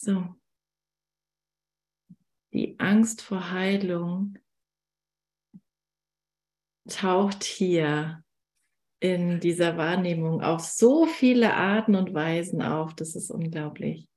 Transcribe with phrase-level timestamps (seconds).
[0.00, 0.24] So.
[2.52, 4.38] Die Angst vor Heilung
[6.88, 8.24] taucht hier
[9.00, 12.94] in dieser Wahrnehmung auf so viele Arten und Weisen auf.
[12.94, 14.08] Das ist unglaublich.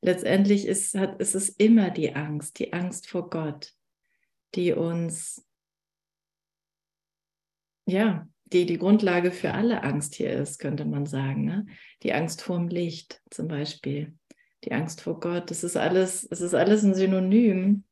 [0.00, 3.72] Letztendlich ist, hat, ist es immer die Angst, die Angst vor Gott,
[4.54, 5.44] die uns,
[7.86, 11.44] ja, die die Grundlage für alle Angst hier ist, könnte man sagen.
[11.44, 11.66] Ne?
[12.04, 14.16] Die Angst vor dem Licht zum Beispiel,
[14.64, 15.50] die Angst vor Gott.
[15.50, 17.84] Das ist alles, es ist alles ein Synonym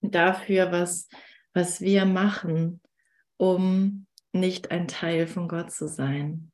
[0.00, 1.08] dafür, was,
[1.52, 2.80] was wir machen,
[3.36, 6.52] um nicht ein Teil von Gott zu sein.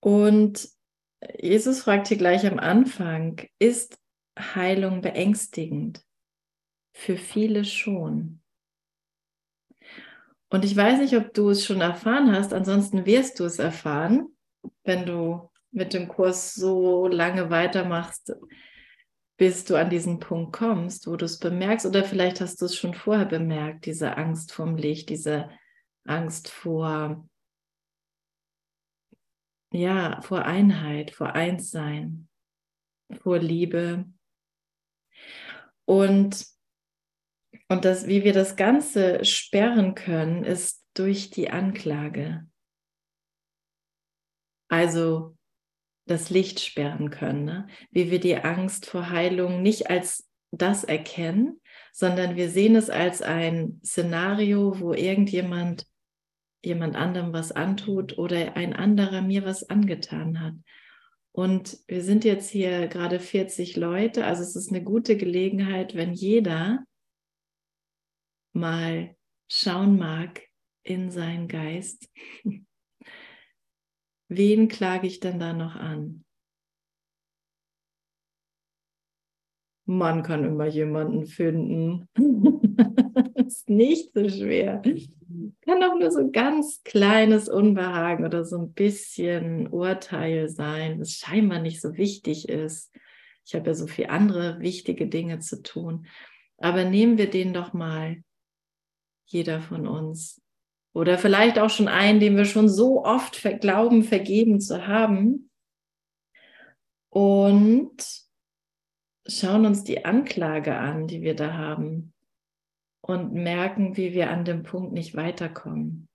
[0.00, 0.68] Und
[1.38, 3.98] Jesus fragt hier gleich am Anfang, ist
[4.38, 6.02] Heilung beängstigend?
[6.92, 8.40] Für viele schon.
[10.48, 14.36] Und ich weiß nicht, ob du es schon erfahren hast, ansonsten wirst du es erfahren,
[14.82, 18.34] wenn du mit dem Kurs so lange weitermachst,
[19.36, 22.76] bis du an diesen Punkt kommst, wo du es bemerkst, oder vielleicht hast du es
[22.76, 25.48] schon vorher bemerkt, diese Angst vorm Licht, diese
[26.04, 27.26] Angst vor,
[29.72, 32.28] ja, vor Einheit, vor Einssein,
[33.22, 34.04] vor Liebe.
[35.86, 36.46] Und,
[37.68, 42.46] und das, wie wir das Ganze sperren können, ist durch die Anklage.
[44.68, 45.36] Also
[46.10, 47.68] das Licht sperren können, ne?
[47.90, 51.60] wie wir die Angst vor Heilung nicht als das erkennen,
[51.92, 55.86] sondern wir sehen es als ein Szenario, wo irgendjemand
[56.62, 60.54] jemand anderem was antut oder ein anderer mir was angetan hat.
[61.32, 66.12] Und wir sind jetzt hier gerade 40 Leute, also es ist eine gute Gelegenheit, wenn
[66.12, 66.84] jeder
[68.52, 69.16] mal
[69.48, 70.42] schauen mag
[70.82, 72.10] in seinen Geist,
[74.32, 76.24] Wen klage ich denn da noch an?
[79.86, 82.08] Man kann immer jemanden finden.
[83.44, 84.82] ist nicht so schwer.
[85.62, 91.10] Kann auch nur so ein ganz kleines Unbehagen oder so ein bisschen Urteil sein, das
[91.10, 92.94] scheinbar nicht so wichtig ist.
[93.44, 96.06] Ich habe ja so viele andere wichtige Dinge zu tun.
[96.58, 98.22] Aber nehmen wir den doch mal,
[99.24, 100.40] jeder von uns,
[100.92, 105.50] oder vielleicht auch schon einen, den wir schon so oft glauben, vergeben zu haben.
[107.12, 107.96] Und
[109.26, 112.12] schauen uns die Anklage an, die wir da haben.
[113.02, 116.08] Und merken, wie wir an dem Punkt nicht weiterkommen.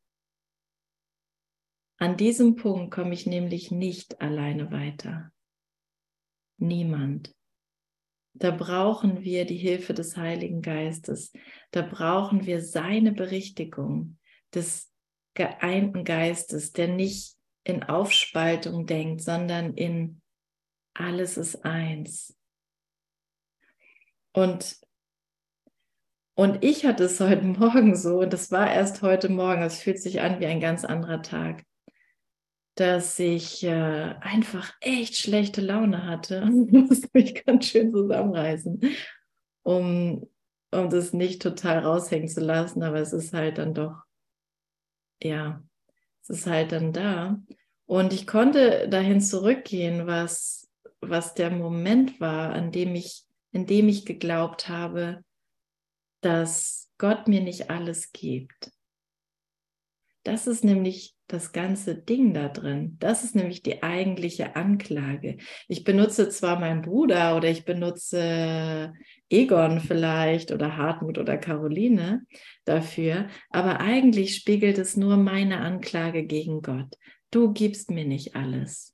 [1.98, 5.32] An diesem Punkt komme ich nämlich nicht alleine weiter.
[6.58, 7.34] Niemand.
[8.34, 11.32] Da brauchen wir die Hilfe des Heiligen Geistes.
[11.72, 14.18] Da brauchen wir seine Berichtigung
[14.56, 14.92] des
[15.36, 20.22] geeinten Geistes, der nicht in Aufspaltung denkt, sondern in
[20.94, 22.38] alles ist eins.
[24.34, 24.78] Und,
[26.36, 30.02] und ich hatte es heute Morgen so, und das war erst heute Morgen, es fühlt
[30.02, 31.64] sich an wie ein ganz anderer Tag,
[32.76, 38.82] dass ich äh, einfach echt schlechte Laune hatte und musste mich ganz schön zusammenreißen,
[39.64, 40.30] um,
[40.72, 44.05] um das nicht total raushängen zu lassen, aber es ist halt dann doch
[45.22, 45.64] ja,
[46.22, 47.42] es ist halt dann da.
[47.86, 50.70] Und ich konnte dahin zurückgehen, was,
[51.02, 55.24] was der Moment war, an dem ich, in dem ich geglaubt habe,
[56.22, 58.72] dass Gott mir nicht alles gibt.
[60.24, 62.98] Das ist nämlich das ganze Ding da drin.
[63.00, 65.38] Das ist nämlich die eigentliche Anklage.
[65.68, 68.94] Ich benutze zwar meinen Bruder oder ich benutze
[69.30, 72.26] Egon vielleicht oder Hartmut oder Caroline
[72.64, 76.96] dafür, aber eigentlich spiegelt es nur meine Anklage gegen Gott.
[77.32, 78.94] Du gibst mir nicht alles.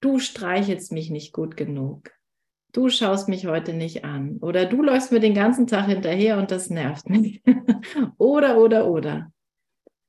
[0.00, 2.10] Du streichelst mich nicht gut genug.
[2.72, 4.38] Du schaust mich heute nicht an.
[4.40, 7.42] Oder du läufst mir den ganzen Tag hinterher und das nervt mich.
[8.18, 9.32] oder, oder, oder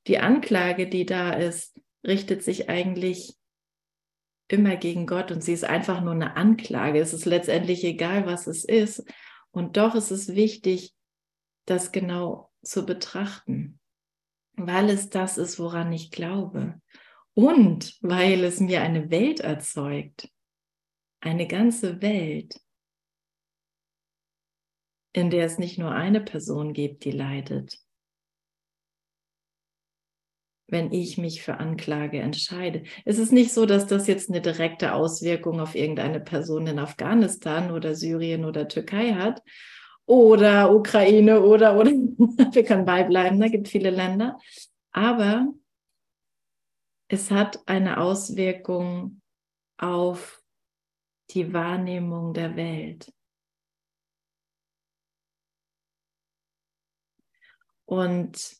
[0.06, 3.34] die Anklage, die da ist, richtet sich eigentlich
[4.48, 7.00] immer gegen Gott und sie ist einfach nur eine Anklage.
[7.00, 9.04] Es ist letztendlich egal, was es ist.
[9.52, 10.94] Und doch ist es wichtig,
[11.66, 13.78] das genau zu betrachten,
[14.54, 16.80] weil es das ist, woran ich glaube.
[17.34, 20.28] Und weil es mir eine Welt erzeugt,
[21.20, 22.60] eine ganze Welt,
[25.12, 27.78] in der es nicht nur eine Person gibt, die leidet,
[30.70, 32.84] wenn ich mich für Anklage entscheide.
[33.04, 37.70] Es ist nicht so, dass das jetzt eine direkte Auswirkung auf irgendeine Person in Afghanistan
[37.70, 39.42] oder Syrien oder Türkei hat
[40.06, 41.90] oder Ukraine oder, oder
[42.52, 44.38] wir können beibleiben, da gibt viele Länder.
[44.92, 45.48] Aber
[47.08, 49.20] es hat eine Auswirkung
[49.76, 50.42] auf
[51.30, 53.12] die Wahrnehmung der Welt.
[57.84, 58.59] Und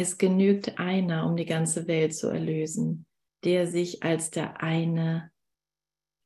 [0.00, 3.06] es genügt einer, um die ganze Welt zu erlösen,
[3.44, 5.30] der sich als der eine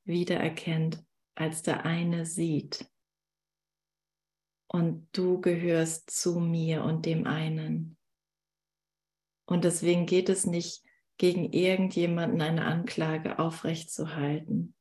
[0.05, 1.05] wiedererkennt,
[1.35, 2.89] als der eine sieht.
[4.69, 7.97] Und du gehörst zu mir und dem einen.
[9.47, 10.85] Und deswegen geht es nicht
[11.19, 14.77] gegen irgendjemanden eine Anklage aufrechtzuhalten.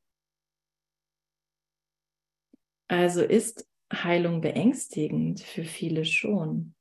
[2.87, 6.75] Also ist Heilung beängstigend für viele schon.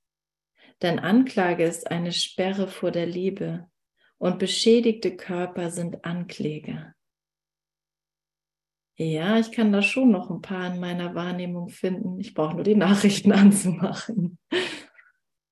[0.82, 3.70] Denn Anklage ist eine Sperre vor der Liebe
[4.19, 6.94] und beschädigte Körper sind Ankläger.
[8.96, 12.20] Ja, ich kann da schon noch ein paar in meiner Wahrnehmung finden.
[12.20, 14.38] Ich brauche nur die Nachrichten anzumachen.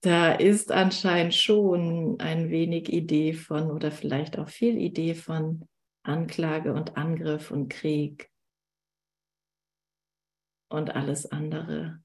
[0.03, 5.69] Da ist anscheinend schon ein wenig Idee von oder vielleicht auch viel Idee von
[6.03, 8.31] Anklage und Angriff und Krieg
[10.71, 12.03] und alles andere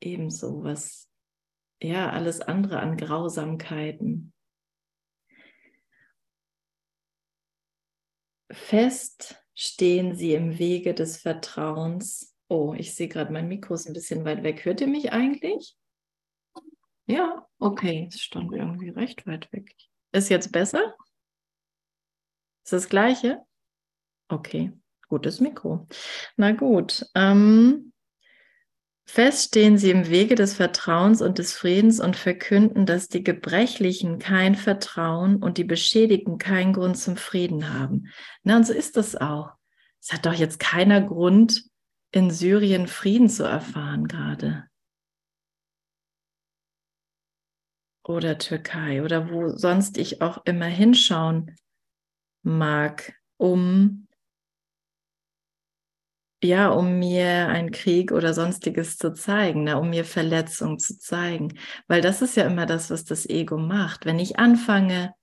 [0.00, 1.10] ebenso, was
[1.82, 4.32] ja alles andere an Grausamkeiten.
[8.50, 12.34] Fest stehen sie im Wege des Vertrauens.
[12.48, 14.64] Oh, ich sehe gerade, mein Mikro ist ein bisschen weit weg.
[14.64, 15.76] Hört ihr mich eigentlich?
[17.06, 19.74] Ja, okay, es stand irgendwie recht weit weg.
[20.12, 20.96] Ist jetzt besser?
[22.64, 23.42] Ist das gleiche?
[24.28, 24.72] Okay,
[25.08, 25.86] gutes Mikro.
[26.36, 27.06] Na gut.
[27.14, 27.92] Ähm,
[29.08, 34.18] Fest stehen sie im Wege des Vertrauens und des Friedens und verkünden, dass die Gebrechlichen
[34.18, 38.12] kein Vertrauen und die Beschädigten keinen Grund zum Frieden haben.
[38.42, 39.54] Na, und so ist das auch.
[40.00, 41.64] Es hat doch jetzt keiner Grund,
[42.12, 44.64] in Syrien Frieden zu erfahren gerade.
[48.04, 51.56] Oder Türkei oder wo sonst ich auch immer hinschauen
[52.42, 54.05] mag, um
[56.42, 61.58] ja, um mir einen Krieg oder sonstiges zu zeigen, ne, um mir Verletzung zu zeigen.
[61.88, 64.04] Weil das ist ja immer das, was das Ego macht.
[64.04, 65.14] Wenn ich anfange,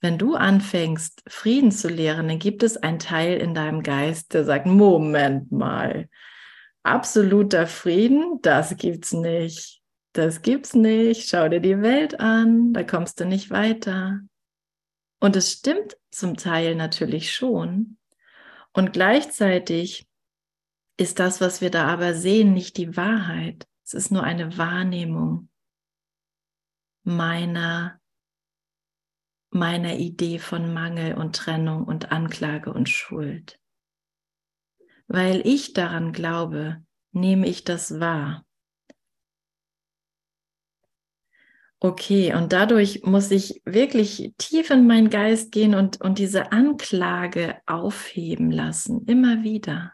[0.00, 4.44] wenn du anfängst, Frieden zu lehren, dann gibt es einen Teil in deinem Geist, der
[4.44, 6.08] sagt, Moment mal,
[6.82, 9.80] absoluter Frieden, das gibt's nicht.
[10.12, 11.28] Das gibt's nicht.
[11.28, 14.20] Schau dir die Welt an, da kommst du nicht weiter.
[15.20, 17.96] Und es stimmt zum Teil natürlich schon.
[18.74, 20.06] Und gleichzeitig
[20.96, 23.66] ist das, was wir da aber sehen, nicht die Wahrheit.
[23.84, 25.48] Es ist nur eine Wahrnehmung
[27.02, 28.00] meiner,
[29.50, 33.60] meiner Idee von Mangel und Trennung und Anklage und Schuld.
[35.06, 36.82] Weil ich daran glaube,
[37.12, 38.46] nehme ich das wahr.
[41.80, 47.60] Okay, und dadurch muss ich wirklich tief in meinen Geist gehen und, und diese Anklage
[47.66, 49.92] aufheben lassen, immer wieder.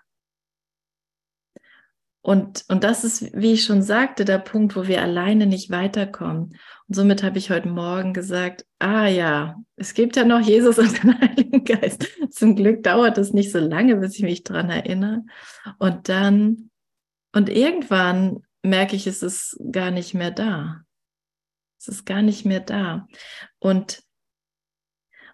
[2.22, 6.56] Und, und das ist, wie ich schon sagte, der Punkt, wo wir alleine nicht weiterkommen.
[6.86, 11.02] Und somit habe ich heute Morgen gesagt, ah ja, es gibt ja noch Jesus und
[11.02, 12.08] den Heiligen Geist.
[12.30, 15.22] Zum Glück dauert es nicht so lange, bis ich mich dran erinnere.
[15.78, 16.70] Und dann,
[17.32, 20.82] und irgendwann merke ich, es ist gar nicht mehr da.
[21.78, 23.08] Es ist gar nicht mehr da.
[23.60, 24.02] Und,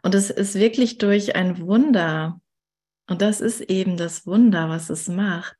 [0.02, 2.40] und es ist wirklich durch ein Wunder.
[3.08, 5.56] Und das ist eben das Wunder, was es macht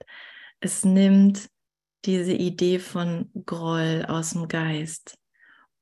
[0.61, 1.51] es nimmt
[2.05, 5.19] diese Idee von Groll aus dem Geist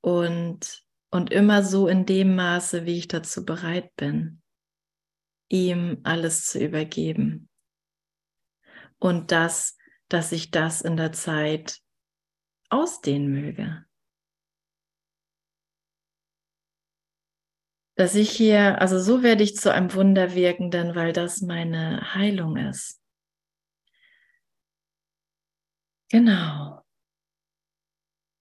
[0.00, 4.42] und, und immer so in dem Maße, wie ich dazu bereit bin,
[5.48, 7.48] ihm alles zu übergeben.
[8.98, 9.76] Und das,
[10.08, 11.80] dass ich das in der Zeit
[12.70, 13.84] ausdehnen möge.
[17.96, 22.14] Dass ich hier, also so werde ich zu einem Wunder wirken, denn weil das meine
[22.14, 23.03] Heilung ist.
[26.10, 26.84] Genau.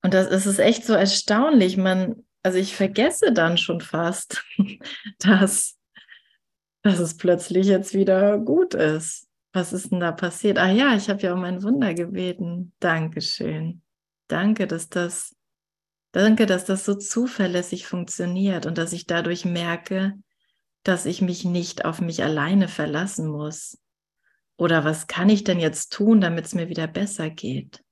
[0.03, 1.77] Und das, ist echt so erstaunlich.
[1.77, 4.43] Man, also ich vergesse dann schon fast,
[5.19, 5.77] dass,
[6.83, 9.27] dass es plötzlich jetzt wieder gut ist.
[9.53, 10.57] Was ist denn da passiert?
[10.57, 12.73] Ah ja, ich habe ja um ein Wunder gebeten.
[12.79, 13.81] Dankeschön.
[14.27, 15.35] Danke, dass das,
[16.11, 20.15] danke, dass das so zuverlässig funktioniert und dass ich dadurch merke,
[20.83, 23.77] dass ich mich nicht auf mich alleine verlassen muss,
[24.57, 27.83] oder was kann ich denn jetzt tun, damit es mir wieder besser geht?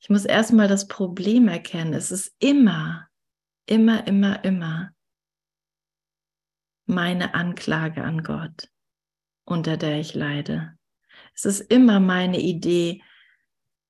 [0.00, 1.92] Ich muss erstmal das Problem erkennen.
[1.92, 3.08] Es ist immer,
[3.66, 4.90] immer, immer, immer
[6.86, 8.70] meine Anklage an Gott,
[9.44, 10.78] unter der ich leide.
[11.34, 13.02] Es ist immer meine Idee,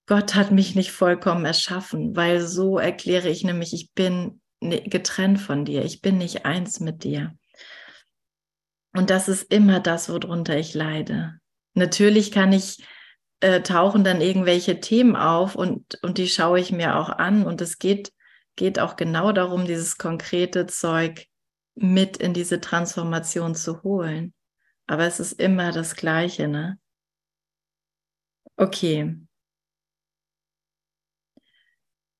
[0.08, 5.66] Gott hat mich nicht vollkommen erschaffen, weil so erkläre ich nämlich, ich bin getrennt von
[5.66, 7.37] dir, ich bin nicht eins mit dir.
[8.94, 11.38] Und das ist immer das, worunter ich leide.
[11.74, 12.84] Natürlich kann ich
[13.40, 17.44] äh, tauchen dann irgendwelche Themen auf und, und die schaue ich mir auch an.
[17.44, 18.12] Und es geht,
[18.56, 21.26] geht auch genau darum, dieses konkrete Zeug
[21.74, 24.34] mit in diese Transformation zu holen.
[24.86, 26.78] Aber es ist immer das Gleiche, ne?
[28.56, 29.16] Okay.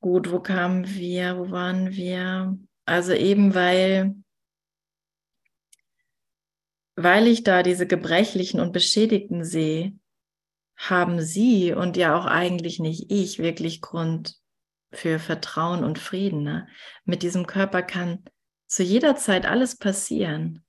[0.01, 1.39] Gut, wo kamen wir?
[1.39, 2.57] Wo waren wir?
[2.85, 4.15] Also eben weil,
[7.01, 9.97] weil ich da diese Gebrechlichen und Beschädigten sehe,
[10.77, 14.35] haben sie und ja auch eigentlich nicht ich wirklich Grund
[14.91, 16.43] für Vertrauen und Frieden.
[16.43, 16.67] Ne?
[17.05, 18.25] Mit diesem Körper kann
[18.67, 20.65] zu jeder Zeit alles passieren.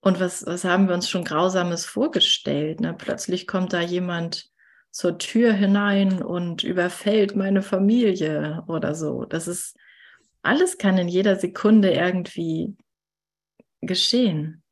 [0.00, 2.80] Und was, was haben wir uns schon Grausames vorgestellt?
[2.80, 2.92] Ne?
[2.92, 4.50] Plötzlich kommt da jemand
[4.90, 9.26] zur Tür hinein und überfällt meine Familie oder so.
[9.26, 9.76] Das ist,
[10.42, 12.76] alles kann in jeder Sekunde irgendwie
[13.80, 14.62] geschehen.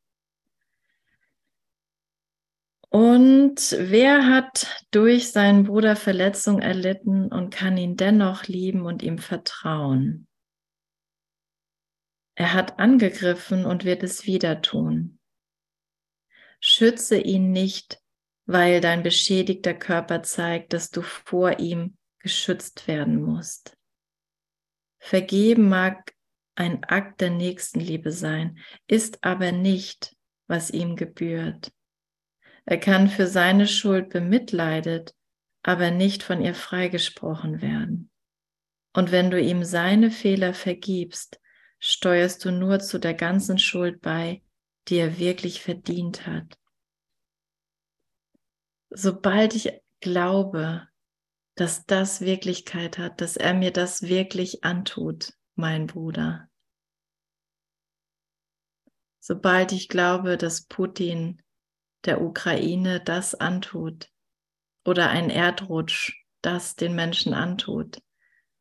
[2.89, 9.17] Und wer hat durch seinen Bruder Verletzung erlitten und kann ihn dennoch lieben und ihm
[9.17, 10.27] vertrauen?
[12.35, 15.19] Er hat angegriffen und wird es wieder tun.
[16.61, 18.01] Schütze ihn nicht,
[18.45, 23.77] weil dein beschädigter Körper zeigt, dass du vor ihm geschützt werden musst.
[24.99, 26.14] Vergeben mag
[26.55, 28.57] ein Akt der Nächstenliebe sein,
[28.87, 30.15] ist aber nicht,
[30.47, 31.71] was ihm gebührt.
[32.65, 35.13] Er kann für seine Schuld bemitleidet,
[35.63, 38.09] aber nicht von ihr freigesprochen werden.
[38.93, 41.39] Und wenn du ihm seine Fehler vergibst,
[41.79, 44.41] steuerst du nur zu der ganzen Schuld bei,
[44.87, 46.57] die er wirklich verdient hat.
[48.89, 50.87] Sobald ich glaube,
[51.55, 56.49] dass das Wirklichkeit hat, dass er mir das wirklich antut, mein Bruder.
[59.19, 61.41] Sobald ich glaube, dass Putin
[62.05, 64.09] der Ukraine das antut
[64.83, 68.01] oder ein Erdrutsch das den Menschen antut.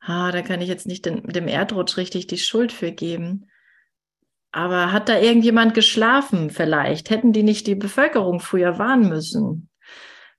[0.01, 3.51] Ha, da kann ich jetzt nicht den, dem Erdrutsch richtig die Schuld für geben.
[4.53, 7.11] Aber hat da irgendjemand geschlafen vielleicht?
[7.11, 9.69] Hätten die nicht die Bevölkerung früher warnen müssen?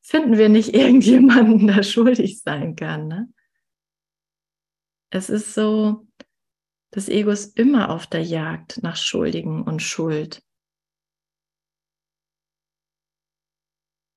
[0.02, 3.08] Finden wir nicht irgendjemanden, der schuldig sein kann?
[3.08, 3.30] Ne?
[5.10, 6.08] Es ist so,
[6.96, 10.42] das Ego ist immer auf der Jagd nach Schuldigen und Schuld.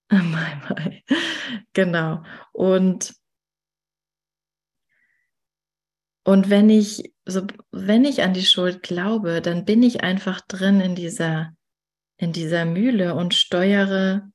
[0.11, 1.05] Mai, mai.
[1.73, 2.23] Genau.
[2.53, 3.17] Und,
[6.25, 10.81] und wenn ich, so, wenn ich an die Schuld glaube, dann bin ich einfach drin
[10.81, 11.53] in dieser,
[12.17, 14.31] in dieser Mühle und steuere,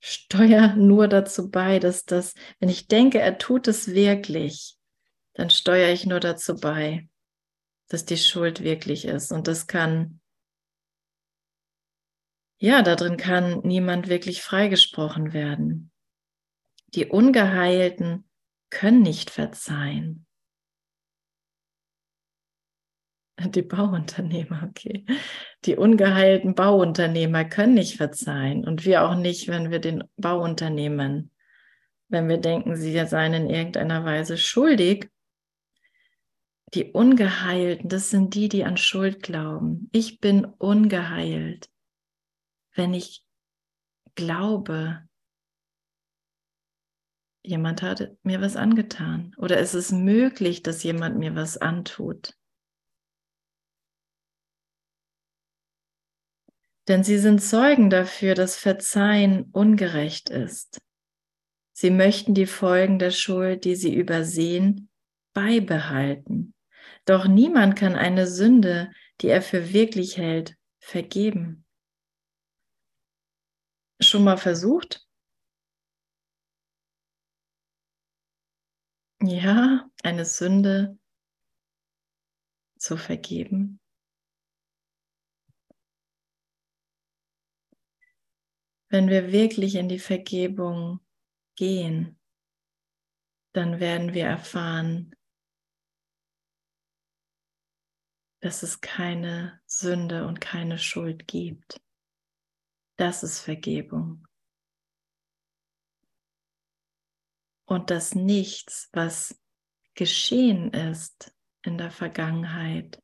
[0.00, 4.76] steuere nur dazu bei, dass das, wenn ich denke, er tut es wirklich,
[5.34, 7.08] dann steuere ich nur dazu bei,
[7.88, 9.32] dass die Schuld wirklich ist.
[9.32, 10.20] Und das kann
[12.60, 15.92] ja, darin kann niemand wirklich freigesprochen werden.
[16.94, 18.28] Die Ungeheilten
[18.70, 20.26] können nicht verzeihen.
[23.40, 25.06] Die Bauunternehmer, okay.
[25.64, 31.30] Die ungeheilten Bauunternehmer können nicht verzeihen und wir auch nicht, wenn wir den Bauunternehmen,
[32.08, 35.08] wenn wir denken, sie seien in irgendeiner Weise schuldig.
[36.74, 39.88] Die Ungeheilten, das sind die, die an Schuld glauben.
[39.92, 41.70] Ich bin ungeheilt
[42.78, 43.24] wenn ich
[44.14, 45.06] glaube,
[47.44, 52.34] jemand hat mir was angetan oder es ist möglich, dass jemand mir was antut.
[56.86, 60.78] Denn sie sind Zeugen dafür, dass Verzeihen ungerecht ist.
[61.72, 64.88] Sie möchten die Folgen der Schuld, die sie übersehen,
[65.34, 66.54] beibehalten.
[67.08, 71.64] Doch niemand kann eine Sünde, die er für wirklich hält, vergeben
[74.00, 75.06] schon mal versucht?
[79.20, 80.98] Ja, eine Sünde
[82.78, 83.80] zu vergeben.
[88.90, 91.00] Wenn wir wirklich in die Vergebung
[91.56, 92.18] gehen,
[93.52, 95.14] dann werden wir erfahren,
[98.40, 101.80] dass es keine Sünde und keine Schuld gibt.
[102.96, 104.26] Das ist Vergebung.
[107.64, 109.40] Und dass nichts, was
[109.94, 113.02] geschehen ist in der Vergangenheit,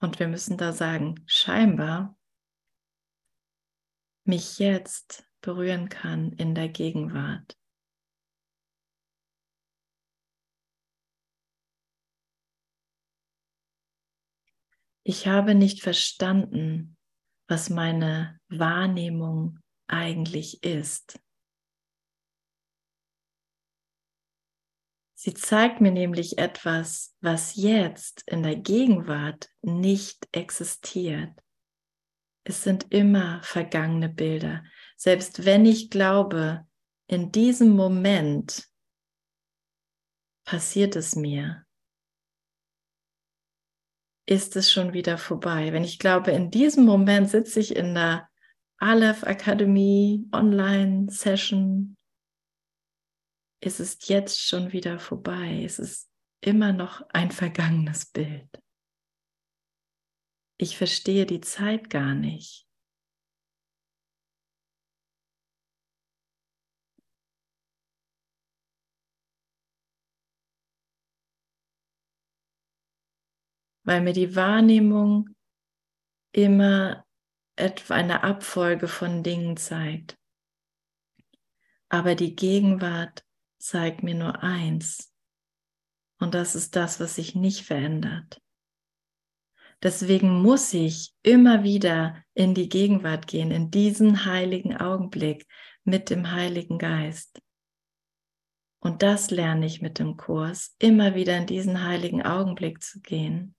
[0.00, 2.16] und wir müssen da sagen, scheinbar,
[4.24, 7.58] mich jetzt berühren kann in der Gegenwart.
[15.08, 16.98] Ich habe nicht verstanden,
[17.48, 21.18] was meine Wahrnehmung eigentlich ist.
[25.14, 31.32] Sie zeigt mir nämlich etwas, was jetzt in der Gegenwart nicht existiert.
[32.44, 34.62] Es sind immer vergangene Bilder.
[34.98, 36.68] Selbst wenn ich glaube,
[37.06, 38.68] in diesem Moment
[40.44, 41.64] passiert es mir,
[44.28, 45.72] ist es schon wieder vorbei.
[45.72, 48.28] Wenn ich glaube, in diesem Moment sitze ich in der
[48.76, 51.96] Aleph Akademie Online Session
[53.60, 55.62] ist es jetzt schon wieder vorbei.
[55.64, 58.48] Es ist immer noch ein vergangenes Bild.
[60.58, 62.67] Ich verstehe die Zeit gar nicht.
[73.88, 75.30] Weil mir die Wahrnehmung
[76.32, 77.06] immer
[77.56, 80.14] etwa eine Abfolge von Dingen zeigt.
[81.88, 83.24] Aber die Gegenwart
[83.58, 85.10] zeigt mir nur eins.
[86.20, 88.42] Und das ist das, was sich nicht verändert.
[89.82, 95.46] Deswegen muss ich immer wieder in die Gegenwart gehen, in diesen heiligen Augenblick
[95.84, 97.40] mit dem Heiligen Geist.
[98.80, 103.54] Und das lerne ich mit dem Kurs, immer wieder in diesen heiligen Augenblick zu gehen,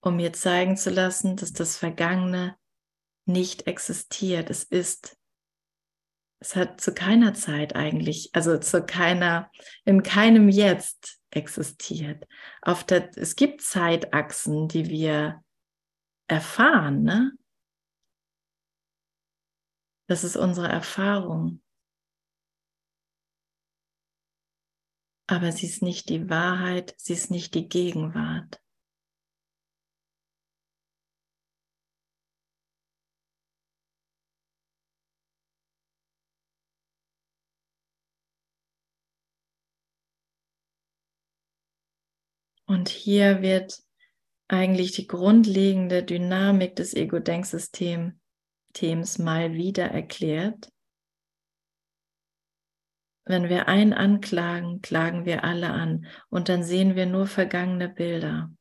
[0.00, 2.56] um mir zeigen zu lassen, dass das Vergangene
[3.26, 4.50] nicht existiert.
[4.50, 5.18] Es ist
[6.40, 9.50] es hat zu keiner Zeit eigentlich, also zu keiner,
[9.84, 12.26] in keinem Jetzt existiert.
[12.62, 15.42] Auf der, es gibt Zeitachsen, die wir
[16.28, 17.32] erfahren, ne?
[20.06, 21.60] Das ist unsere Erfahrung.
[25.26, 28.62] Aber sie ist nicht die Wahrheit, sie ist nicht die Gegenwart.
[42.78, 43.82] Und hier wird
[44.46, 48.14] eigentlich die grundlegende Dynamik des Ego-Denksystems
[49.18, 50.72] mal wieder erklärt.
[53.24, 58.54] Wenn wir einen anklagen, klagen wir alle an und dann sehen wir nur vergangene Bilder.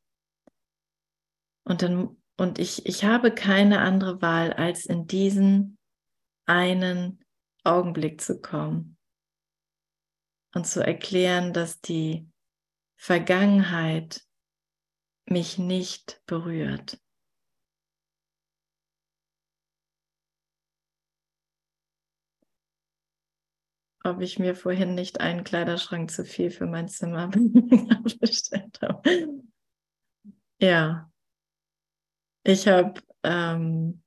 [1.64, 5.78] Und, dann, und ich, ich habe keine andere Wahl, als in diesen
[6.48, 7.24] einen
[7.64, 8.98] Augenblick zu kommen
[10.56, 12.28] und zu erklären, dass die
[12.98, 14.26] Vergangenheit
[15.30, 17.00] mich nicht berührt.
[24.04, 27.28] Ob ich mir vorhin nicht einen Kleiderschrank zu viel für mein Zimmer
[28.20, 29.44] bestellt habe.
[30.60, 31.12] Ja,
[32.44, 34.02] ich habe, ähm,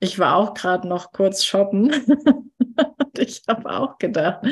[0.00, 1.92] ich war auch gerade noch kurz shoppen
[2.98, 4.46] und ich habe auch gedacht,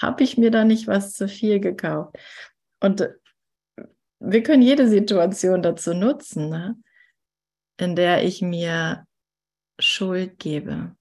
[0.00, 2.16] habe ich mir da nicht was zu viel gekauft?
[2.80, 3.08] Und
[4.18, 6.76] wir können jede Situation dazu nutzen, ne?
[7.78, 9.06] in der ich mir
[9.78, 10.96] Schuld gebe.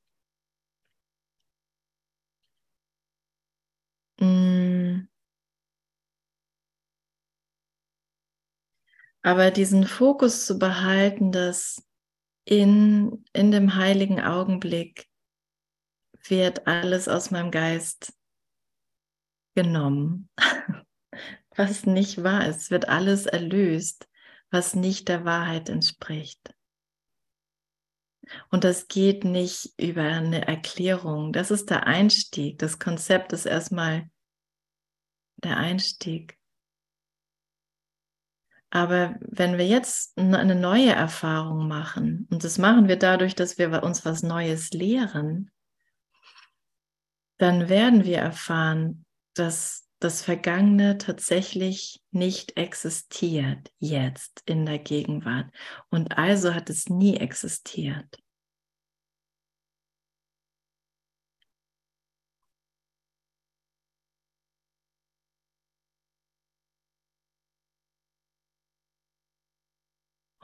[4.20, 5.08] Mm.
[9.22, 11.84] Aber diesen Fokus zu behalten, dass
[12.46, 15.08] in, in dem heiligen Augenblick
[16.28, 18.14] wird alles aus meinem Geist
[19.56, 20.30] genommen.
[21.56, 22.64] was nicht wahr ist.
[22.64, 24.08] Es wird alles erlöst,
[24.52, 26.54] was nicht der Wahrheit entspricht.
[28.50, 31.32] Und das geht nicht über eine Erklärung.
[31.32, 32.58] Das ist der Einstieg.
[32.60, 34.10] Das Konzept ist erstmal
[35.38, 36.38] der Einstieg.
[38.72, 43.84] Aber wenn wir jetzt eine neue Erfahrung machen, und das machen wir dadurch, dass wir
[43.84, 45.52] uns was Neues lehren,
[47.38, 55.52] dann werden wir erfahren, dass das Vergangene tatsächlich nicht existiert jetzt in der Gegenwart.
[55.90, 58.18] Und also hat es nie existiert.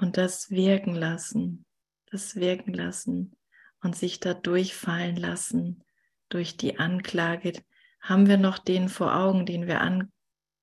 [0.01, 1.63] Und das wirken lassen,
[2.07, 3.37] das wirken lassen
[3.81, 5.83] und sich da durchfallen lassen
[6.29, 7.53] durch die Anklage,
[8.01, 10.11] haben wir noch den vor Augen, den wir an,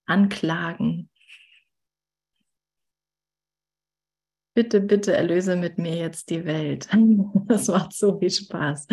[0.06, 1.08] anklagen?
[4.54, 6.88] Bitte, bitte erlöse mit mir jetzt die Welt.
[7.48, 8.88] Das macht so viel Spaß.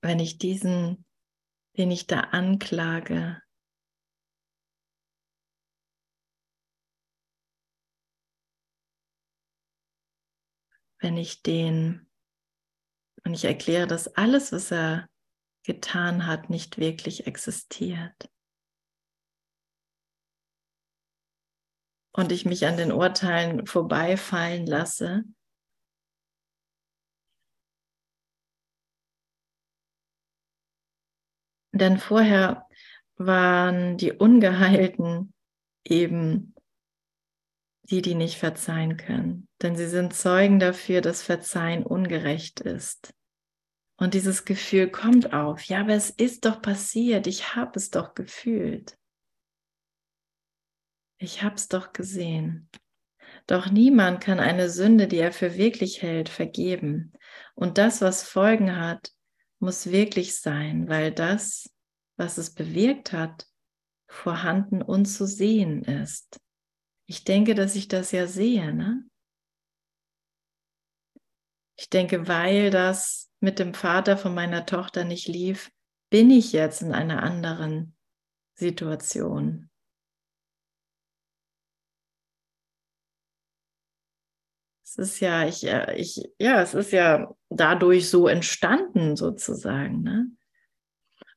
[0.00, 1.04] Wenn ich diesen,
[1.76, 3.42] den ich da anklage,
[11.00, 12.08] wenn ich den,
[13.24, 15.08] und ich erkläre, dass alles, was er
[15.66, 18.30] getan hat, nicht wirklich existiert.
[22.12, 25.24] Und ich mich an den Urteilen vorbeifallen lasse,
[31.76, 32.66] Denn vorher
[33.16, 35.34] waren die Ungeheilten
[35.84, 36.54] eben
[37.82, 39.48] die, die nicht verzeihen können.
[39.62, 43.15] Denn sie sind Zeugen dafür, dass Verzeihen ungerecht ist.
[43.98, 45.64] Und dieses Gefühl kommt auf.
[45.64, 47.26] Ja, aber es ist doch passiert.
[47.26, 48.98] Ich habe es doch gefühlt.
[51.18, 52.68] Ich habe es doch gesehen.
[53.46, 57.12] Doch niemand kann eine Sünde, die er für wirklich hält, vergeben.
[57.54, 59.12] Und das, was Folgen hat,
[59.58, 61.72] muss wirklich sein, weil das,
[62.16, 63.46] was es bewirkt hat,
[64.08, 66.38] vorhanden und zu sehen ist.
[67.06, 68.74] Ich denke, dass ich das ja sehe.
[68.74, 69.08] Ne?
[71.76, 75.70] Ich denke, weil das mit dem Vater von meiner Tochter nicht lief,
[76.10, 77.96] bin ich jetzt in einer anderen
[78.54, 79.70] Situation.
[84.84, 85.64] Es ist ja, ich,
[85.96, 90.02] ich, ja, es ist ja dadurch so entstanden sozusagen.
[90.02, 90.30] Ne?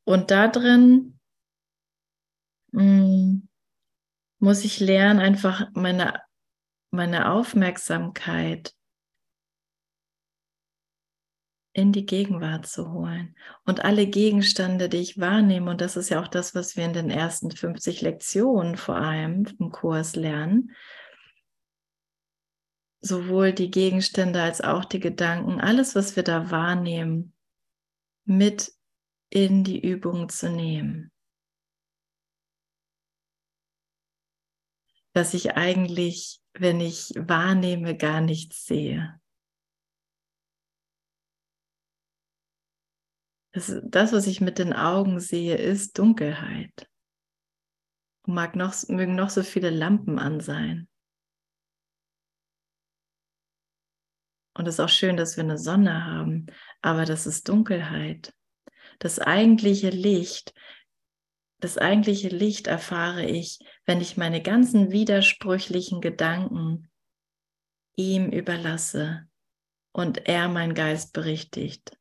[0.05, 1.19] Und da drin
[2.71, 3.49] mh, mm,
[4.39, 6.21] muss ich lernen, einfach meine,
[6.91, 8.73] meine Aufmerksamkeit
[11.73, 13.35] in die Gegenwart zu holen.
[13.65, 16.93] Und alle Gegenstände, die ich wahrnehme, und das ist ja auch das, was wir in
[16.93, 20.75] den ersten 50 Lektionen vor allem im Kurs lernen,
[23.01, 27.33] sowohl die Gegenstände als auch die Gedanken, alles, was wir da wahrnehmen,
[28.25, 28.73] mit
[29.29, 31.11] in die Übung zu nehmen.
[35.13, 39.19] Dass ich eigentlich, wenn ich wahrnehme, gar nichts sehe.
[43.51, 46.87] Das, das, was ich mit den Augen sehe, ist Dunkelheit.
[48.25, 50.87] Mag noch, mögen noch so viele Lampen an sein.
[54.53, 56.47] Und es ist auch schön, dass wir eine Sonne haben,
[56.81, 58.33] aber das ist Dunkelheit.
[58.99, 60.53] Das eigentliche Licht,
[61.59, 66.89] das eigentliche Licht erfahre ich, wenn ich meine ganzen widersprüchlichen Gedanken
[67.95, 69.27] ihm überlasse
[69.91, 71.98] und er mein Geist berichtigt.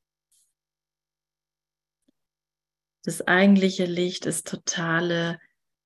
[3.09, 5.41] Das eigentliche Licht ist totale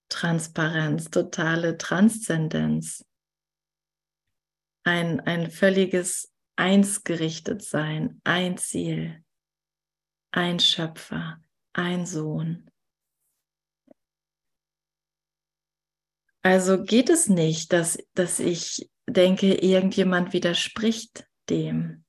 [0.08, 3.04] Transparenz, totale Transzendenz.
[4.82, 9.22] Ein, ein völliges Einsgerichtetsein, ein Ziel
[10.32, 11.40] ein Schöpfer,
[11.74, 12.68] ein Sohn.
[16.42, 22.04] Also geht es nicht, dass, dass ich denke, irgendjemand widerspricht dem.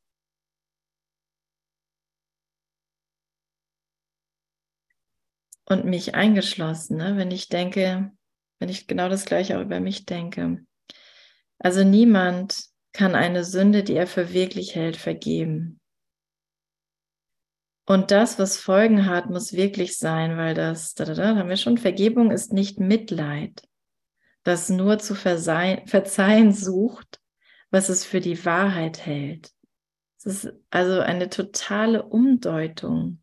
[5.66, 7.16] Und mich eingeschlossen, ne?
[7.16, 8.12] wenn ich denke,
[8.60, 10.66] wenn ich genau das gleiche auch über mich denke.
[11.58, 15.80] Also niemand kann eine Sünde, die er für wirklich hält, vergeben.
[17.86, 21.58] Und das, was Folgen hat, muss wirklich sein, weil das, da, da, da haben wir
[21.58, 23.64] schon, Vergebung ist nicht Mitleid,
[24.44, 27.20] das nur zu verzeihen sucht,
[27.72, 29.52] was es für die Wahrheit hält.
[30.18, 33.23] Es ist also eine totale Umdeutung.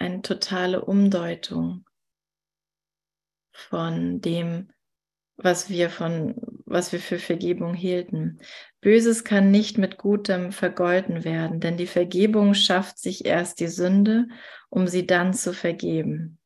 [0.00, 1.84] Eine totale Umdeutung
[3.50, 4.70] von dem,
[5.36, 8.38] was wir von, was wir für Vergebung hielten.
[8.80, 14.28] Böses kann nicht mit Gutem vergolten werden, denn die Vergebung schafft sich erst die Sünde,
[14.68, 16.38] um sie dann zu vergeben.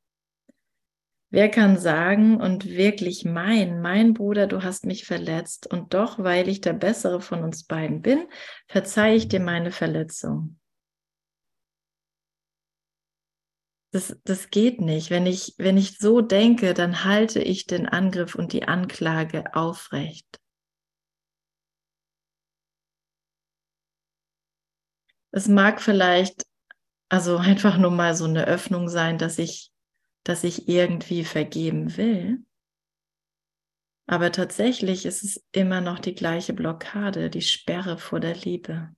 [1.28, 6.48] Wer kann sagen und wirklich meinen, mein Bruder, du hast mich verletzt und doch, weil
[6.48, 8.26] ich der Bessere von uns beiden bin,
[8.66, 10.58] verzeihe ich dir meine Verletzung.
[13.92, 15.10] Das, das geht nicht.
[15.10, 20.40] Wenn ich, wenn ich so denke, dann halte ich den Angriff und die Anklage aufrecht.
[25.30, 26.42] Es mag vielleicht
[27.10, 29.70] also einfach nur mal so eine Öffnung sein, dass ich,
[30.24, 32.42] dass ich irgendwie vergeben will.
[34.06, 38.94] Aber tatsächlich ist es immer noch die gleiche Blockade, die Sperre vor der Liebe.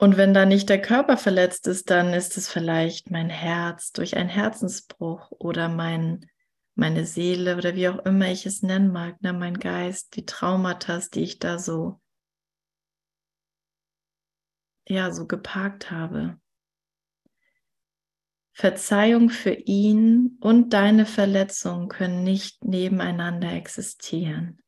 [0.00, 4.16] Und wenn da nicht der Körper verletzt ist, dann ist es vielleicht mein Herz durch
[4.16, 6.30] einen Herzensbruch oder mein,
[6.76, 11.00] meine Seele oder wie auch immer ich es nennen mag, ne, mein Geist, die Traumata,
[11.12, 12.00] die ich da so,
[14.86, 16.38] ja, so geparkt habe.
[18.52, 24.62] Verzeihung für ihn und deine Verletzung können nicht nebeneinander existieren.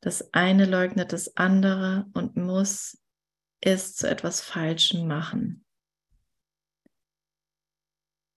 [0.00, 2.99] Das eine leugnet das andere und muss
[3.60, 5.64] es zu etwas Falschem machen.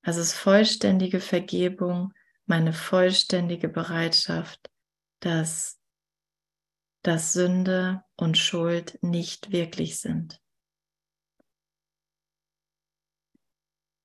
[0.02, 2.14] Also ist vollständige Vergebung
[2.46, 4.70] meine vollständige Bereitschaft,
[5.22, 5.80] dass,
[7.02, 10.42] dass Sünde und Schuld nicht wirklich sind.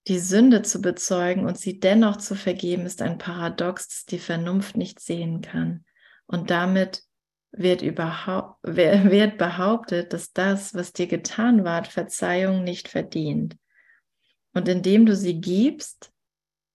[0.06, 4.76] Die Sünde zu bezeugen und sie dennoch zu vergeben, ist ein Paradox, das die Vernunft
[4.76, 5.84] nicht sehen kann.
[6.26, 7.02] Und damit
[7.52, 13.56] wird, überhaupt, wird behauptet, dass das, was dir getan ward, Verzeihung nicht verdient.
[14.54, 16.12] Und indem du sie gibst,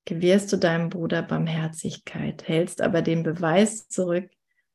[0.05, 4.29] gewährst du deinem Bruder Barmherzigkeit, hältst aber den Beweis zurück,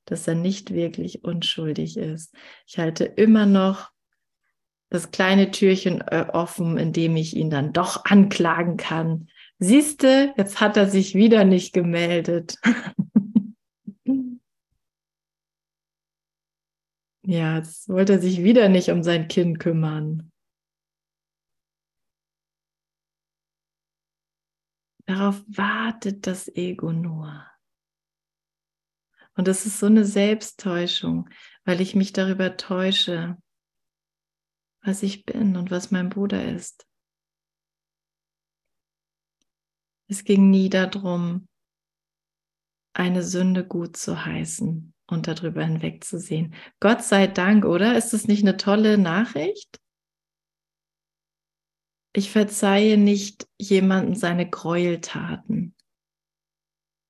[0.04, 2.34] dass er nicht wirklich unschuldig ist.
[2.66, 3.90] Ich halte immer noch
[4.90, 9.28] das kleine Türchen äh, offen, in dem ich ihn dann doch anklagen kann.
[9.58, 12.56] Siehste, jetzt hat er sich wieder nicht gemeldet.
[17.30, 20.32] Ja, jetzt wollte er sich wieder nicht um sein Kind kümmern.
[25.04, 27.46] Darauf wartet das Ego nur.
[29.36, 31.28] Und das ist so eine Selbsttäuschung,
[31.64, 33.36] weil ich mich darüber täusche,
[34.80, 36.88] was ich bin und was mein Bruder ist.
[40.06, 41.46] Es ging nie darum,
[42.94, 46.54] eine Sünde gut zu heißen und darüber hinwegzusehen.
[46.80, 47.96] Gott sei Dank, oder?
[47.96, 49.80] Ist das nicht eine tolle Nachricht?
[52.14, 55.74] Ich verzeihe nicht jemanden seine Gräueltaten,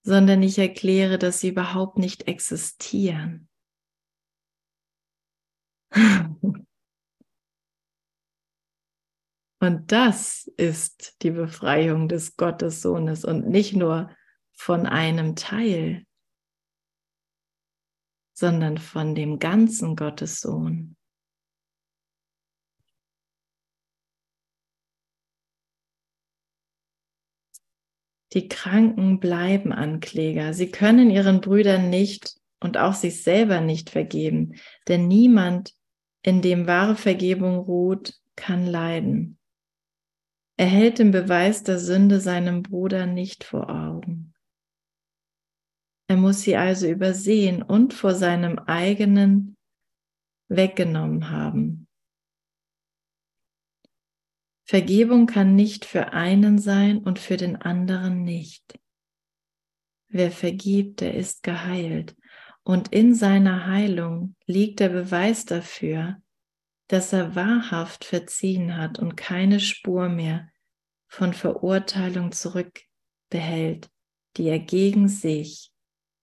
[0.02, 3.48] sondern ich erkläre, dass sie überhaupt nicht existieren.
[9.60, 14.08] Und das ist die Befreiung des Gottessohnes und nicht nur
[14.52, 16.06] von einem Teil,
[18.38, 20.96] sondern von dem ganzen Gottessohn.
[28.34, 30.52] Die Kranken bleiben Ankläger.
[30.54, 34.54] Sie können ihren Brüdern nicht und auch sich selber nicht vergeben,
[34.86, 35.74] denn niemand,
[36.22, 39.38] in dem wahre Vergebung ruht, kann leiden.
[40.56, 44.27] Er hält den Beweis der Sünde seinem Bruder nicht vor Augen.
[46.08, 49.56] Er muss sie also übersehen und vor seinem eigenen
[50.48, 51.86] weggenommen haben.
[54.66, 58.78] Vergebung kann nicht für einen sein und für den anderen nicht.
[60.08, 62.16] Wer vergibt, der ist geheilt.
[62.62, 66.22] Und in seiner Heilung liegt der Beweis dafür,
[66.88, 70.50] dass er wahrhaft verziehen hat und keine Spur mehr
[71.06, 73.90] von Verurteilung zurückbehält,
[74.36, 75.70] die er gegen sich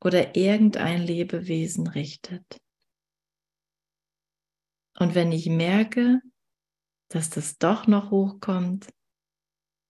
[0.05, 2.61] oder irgendein Lebewesen richtet.
[4.99, 6.21] Und wenn ich merke,
[7.09, 8.87] dass das doch noch hochkommt,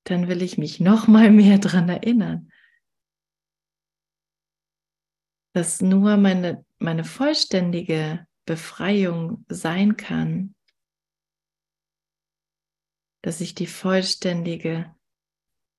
[0.06, 2.50] dann will ich mich noch mal mehr daran erinnern,
[5.54, 10.56] dass nur meine, meine vollständige Befreiung sein kann,
[13.22, 14.96] dass ich die vollständige,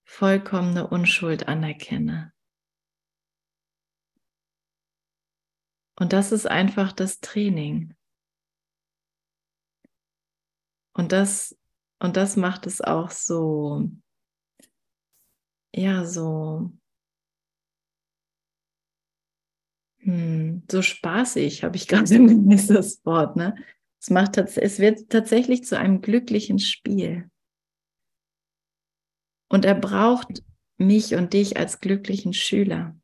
[0.04, 2.35] vollkommene Unschuld anerkenne.
[5.98, 7.94] Und das ist einfach das Training.
[10.92, 11.58] Und das,
[11.98, 13.90] und das macht es auch so,
[15.74, 16.70] ja, so,
[19.98, 23.54] hm, so spaßig, habe ich gerade gemisst das Wort, ne?
[23.98, 27.30] Es, macht, es wird tatsächlich zu einem glücklichen Spiel.
[29.48, 30.44] Und er braucht
[30.76, 32.96] mich und dich als glücklichen Schüler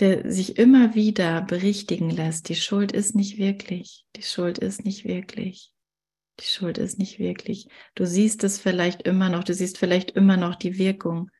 [0.00, 5.04] der sich immer wieder berichtigen lässt, die Schuld ist nicht wirklich, die Schuld ist nicht
[5.04, 5.72] wirklich,
[6.40, 7.68] die Schuld ist nicht wirklich.
[7.94, 11.30] Du siehst es vielleicht immer noch, du siehst vielleicht immer noch die Wirkung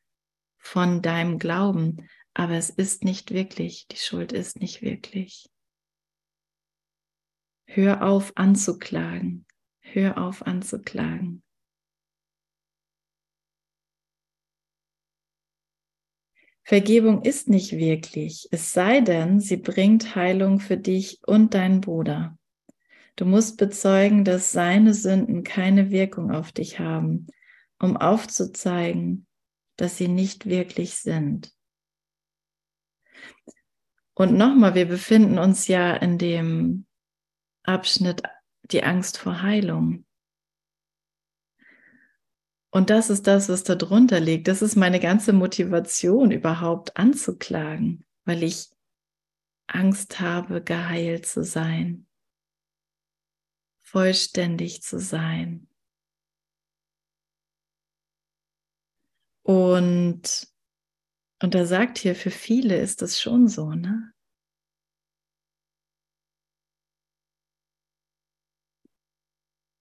[0.58, 5.48] von deinem Glauben, aber es ist nicht wirklich, die Schuld ist nicht wirklich.
[7.66, 9.46] Hör auf anzuklagen,
[9.80, 11.42] hör auf anzuklagen.
[16.70, 22.38] Vergebung ist nicht wirklich, es sei denn, sie bringt Heilung für dich und deinen Bruder.
[23.16, 27.26] Du musst bezeugen, dass seine Sünden keine Wirkung auf dich haben,
[27.80, 29.26] um aufzuzeigen,
[29.74, 31.52] dass sie nicht wirklich sind.
[34.14, 36.86] Und nochmal, wir befinden uns ja in dem
[37.64, 38.22] Abschnitt
[38.70, 40.04] die Angst vor Heilung.
[42.72, 44.46] Und das ist das, was da drunter liegt.
[44.46, 48.70] Das ist meine ganze Motivation, überhaupt anzuklagen, weil ich
[49.66, 52.06] Angst habe, geheilt zu sein,
[53.82, 55.66] vollständig zu sein.
[59.42, 60.48] Und,
[61.42, 64.12] und er sagt hier, für viele ist das schon so, ne?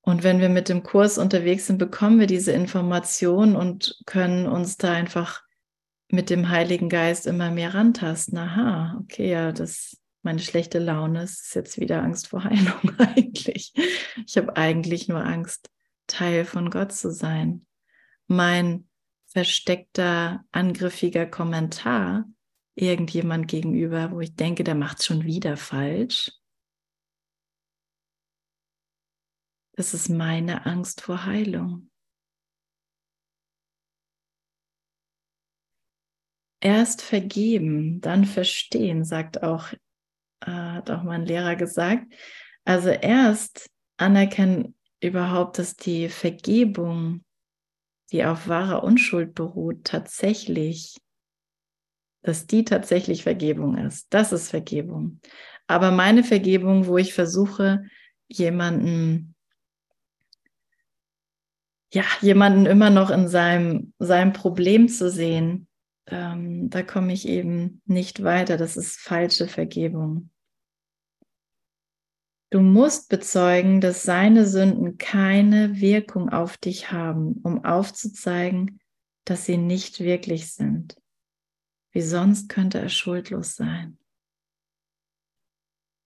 [0.10, 4.78] Und wenn wir mit dem Kurs unterwegs sind, bekommen wir diese Information und können uns
[4.78, 5.43] da einfach
[6.10, 8.36] mit dem Heiligen Geist immer mehr rantasten.
[8.39, 13.72] Aha, okay, ja, das meine schlechte Laune ist jetzt wieder Angst vor Heilung eigentlich.
[14.26, 15.69] Ich habe eigentlich nur Angst,
[16.08, 17.67] Teil von Gott zu sein.
[18.26, 18.89] Mein
[19.28, 22.26] versteckter, angriffiger Kommentar
[22.74, 26.32] irgendjemand gegenüber, wo ich denke, der macht es schon wieder falsch,
[29.80, 31.89] Das ist meine Angst vor Heilung.
[36.60, 39.72] Erst vergeben, dann verstehen, sagt auch,
[40.42, 42.13] äh, hat auch mein Lehrer gesagt.
[42.65, 47.24] Also erst anerkennen überhaupt, dass die Vergebung,
[48.12, 50.98] die auf wahrer Unschuld beruht, tatsächlich,
[52.22, 54.08] dass die tatsächlich Vergebung ist.
[54.10, 55.22] Das ist Vergebung.
[55.68, 57.86] Aber meine Vergebung, wo ich versuche,
[58.28, 59.36] jemanden
[61.91, 65.67] ja, jemanden immer noch in seinem, seinem Problem zu sehen,
[66.08, 68.58] ähm, da komme ich eben nicht weiter.
[68.58, 70.30] Das ist falsche Vergebung.
[72.52, 78.80] Du musst bezeugen, dass seine Sünden keine Wirkung auf dich haben, um aufzuzeigen,
[79.25, 80.95] dass sie nicht wirklich sind.
[81.91, 83.99] Wie sonst könnte er schuldlos sein.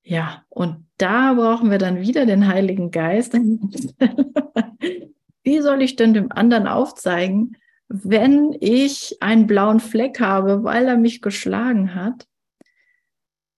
[0.06, 3.34] Ja, und da brauchen wir dann wieder den Heiligen Geist,
[5.44, 10.98] Wie soll ich denn dem anderen aufzeigen, wenn ich einen blauen Fleck habe, weil er
[10.98, 12.28] mich geschlagen hat,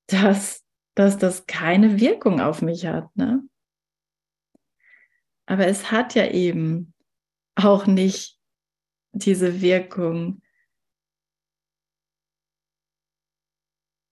[0.08, 3.15] dass, dass das keine Wirkung auf mich hat.
[3.15, 3.48] Ne?
[5.45, 6.93] Aber es hat ja eben
[7.56, 8.39] auch nicht
[9.13, 10.41] diese Wirkung.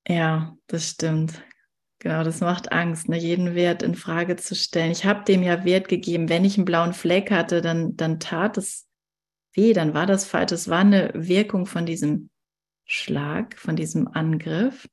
[0.08, 1.44] Ja, das stimmt.
[2.04, 3.18] Genau, das macht Angst, ne?
[3.18, 4.92] jeden Wert in Frage zu stellen.
[4.92, 6.28] Ich habe dem ja Wert gegeben.
[6.28, 8.90] Wenn ich einen blauen Fleck hatte, dann, dann tat es
[9.54, 10.52] weh, dann war das falsch.
[10.52, 12.30] Es war eine Wirkung von diesem
[12.84, 14.90] Schlag, von diesem Angriff.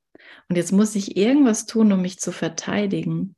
[0.47, 3.35] Und jetzt muss ich irgendwas tun, um mich zu verteidigen.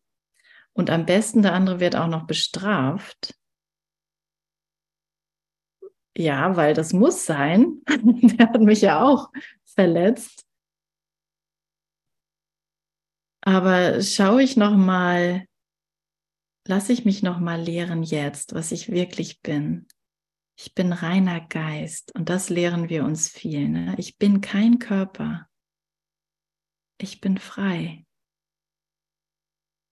[0.74, 3.34] Und am besten der andere wird auch noch bestraft.
[6.16, 7.82] Ja, weil das muss sein.
[7.88, 9.32] der hat mich ja auch
[9.66, 10.46] verletzt.
[13.46, 15.46] Aber schaue ich noch mal,
[16.66, 19.86] lasse ich mich noch mal lehren jetzt, was ich wirklich bin.
[20.58, 23.68] Ich bin reiner Geist und das lehren wir uns viel.
[23.68, 23.96] Ne?
[23.98, 25.50] Ich bin kein Körper.
[26.98, 28.06] Ich bin frei.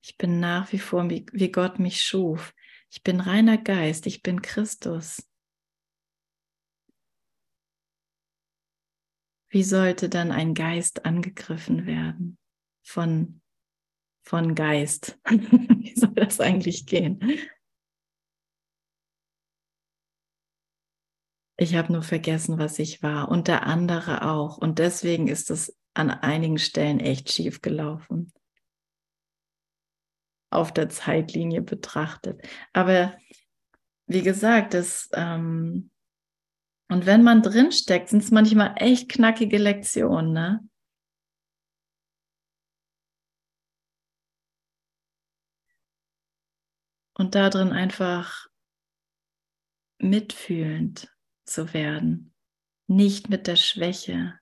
[0.01, 2.53] Ich bin nach wie vor, wie, wie Gott mich schuf.
[2.89, 4.05] Ich bin reiner Geist.
[4.05, 5.27] Ich bin Christus.
[9.49, 12.37] Wie sollte dann ein Geist angegriffen werden
[12.83, 13.41] von
[14.23, 15.19] von Geist.
[15.29, 17.19] Wie soll das eigentlich gehen?
[21.57, 24.57] Ich habe nur vergessen, was ich war und der andere auch.
[24.57, 28.31] Und deswegen ist es an einigen Stellen echt schief gelaufen.
[30.49, 32.41] Auf der Zeitlinie betrachtet.
[32.73, 33.17] Aber
[34.07, 35.91] wie gesagt, das, ähm,
[36.89, 40.67] und wenn man drinsteckt, sind es manchmal echt knackige Lektionen, ne?
[47.21, 48.47] Und darin einfach
[49.99, 52.33] mitfühlend zu werden,
[52.87, 54.39] nicht mit der Schwäche,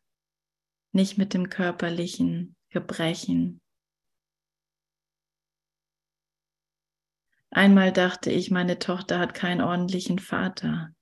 [0.94, 3.60] nicht mit dem körperlichen Gebrechen.
[7.50, 10.96] Einmal dachte ich, meine Tochter hat keinen ordentlichen Vater.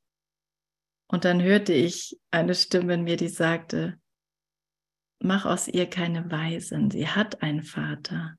[1.08, 4.02] Und dann hörte ich eine Stimme in mir, die sagte,
[5.20, 8.36] mach aus ihr keine Weisen, sie hat einen Vater.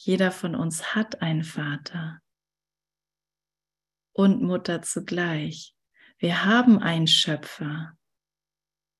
[0.00, 2.20] Jeder von uns hat einen Vater
[4.12, 5.74] und Mutter zugleich.
[6.18, 7.96] Wir haben einen Schöpfer.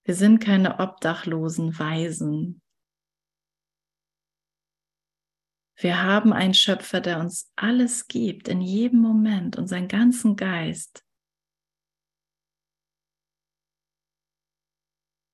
[0.04, 2.60] Wir sind keine obdachlosen Weisen.
[5.76, 11.04] Wir haben einen Schöpfer, der uns alles gibt, in jedem Moment, unseren ganzen Geist.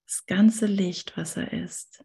[0.06, 2.04] Das ganze Licht, was er ist.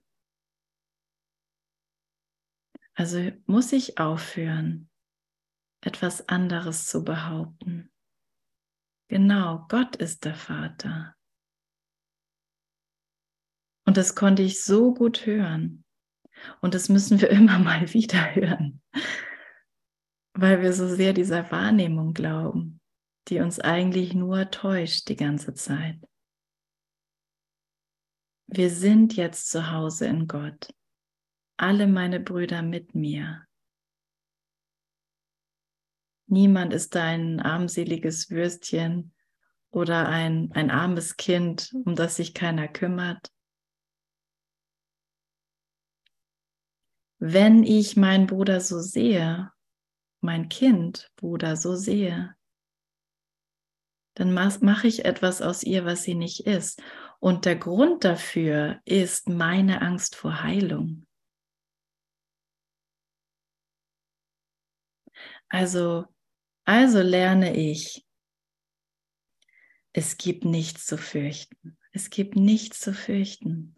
[2.99, 4.89] Also muss ich aufhören,
[5.79, 7.89] etwas anderes zu behaupten.
[9.07, 11.15] Genau, Gott ist der Vater.
[13.87, 15.85] Und das konnte ich so gut hören.
[16.59, 18.81] Und das müssen wir immer mal wieder hören,
[20.33, 22.81] weil wir so sehr dieser Wahrnehmung glauben,
[23.29, 26.05] die uns eigentlich nur täuscht die ganze Zeit.
[28.47, 30.73] Wir sind jetzt zu Hause in Gott.
[31.61, 33.45] Alle meine Brüder mit mir.
[36.27, 39.13] Niemand ist ein armseliges Würstchen
[39.69, 43.33] oder ein, ein armes Kind, um das sich keiner kümmert.
[47.17, 49.51] Wenn ich meinen Bruder so sehe,
[50.21, 52.37] mein Kind, Bruder, so sehe,
[54.13, 56.81] dann mache ich etwas aus ihr, was sie nicht ist.
[57.19, 61.05] Und der Grund dafür ist meine Angst vor Heilung.
[65.49, 66.05] Also,
[66.65, 68.05] also lerne ich,
[69.93, 71.77] es gibt nichts zu fürchten.
[71.91, 73.75] Es gibt nichts zu fürchten.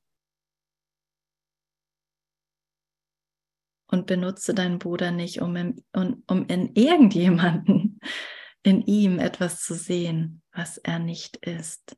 [3.88, 7.99] Und benutze deinen Bruder nicht, um in, um, in irgendjemanden,
[8.63, 11.97] in ihm etwas zu sehen, was er nicht ist.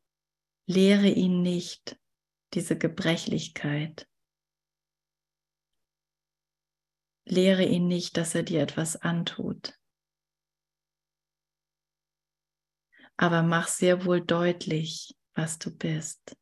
[0.65, 1.99] Lehre ihn nicht
[2.53, 4.07] diese Gebrechlichkeit.
[7.25, 9.77] Lehre ihn nicht, dass er dir etwas antut.
[13.17, 16.35] Aber mach sehr wohl deutlich, was du bist.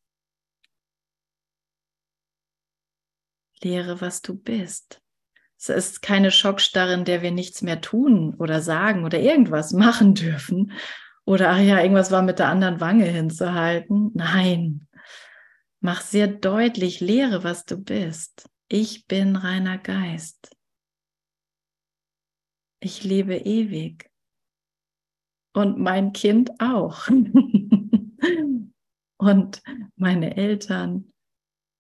[3.62, 5.02] Lehre, was du bist.
[5.60, 10.16] Es ist keine Schockstarre, in der wir nichts mehr tun oder sagen oder irgendwas machen
[10.16, 10.72] dürfen.
[11.26, 14.12] Oder, ach ja, irgendwas war mit der anderen Wange hinzuhalten.
[14.16, 14.88] Nein.
[15.80, 18.50] Mach sehr deutlich, lehre, was du bist.
[18.68, 20.56] Ich bin reiner Geist.
[22.82, 24.10] Ich lebe ewig.
[25.54, 27.08] Und mein Kind auch.
[29.18, 29.62] und
[29.96, 31.14] meine Eltern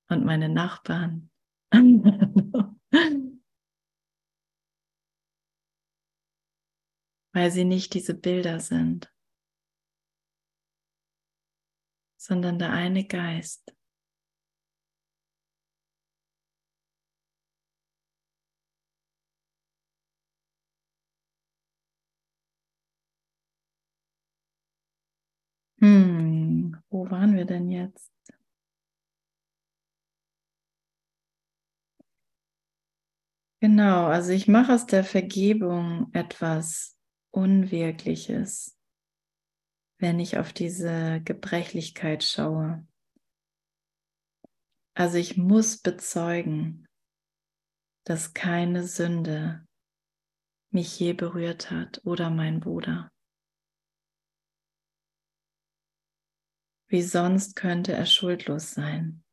[0.09, 1.29] und meine Nachbarn.
[7.33, 9.09] weil sie nicht diese Bilder sind,
[12.19, 13.73] sondern der eine Geist.
[25.81, 28.11] Hm, wo waren wir denn jetzt?
[33.61, 36.97] Genau, also ich mache aus der Vergebung etwas
[37.31, 38.75] Unwirkliches,
[39.99, 42.87] wenn ich auf diese Gebrechlichkeit schaue.
[44.95, 46.87] Also ich muss bezeugen,
[48.03, 49.63] dass keine Sünde
[50.71, 53.10] mich je berührt hat oder mein Bruder.
[56.91, 59.23] Wie sonst könnte er schuldlos sein?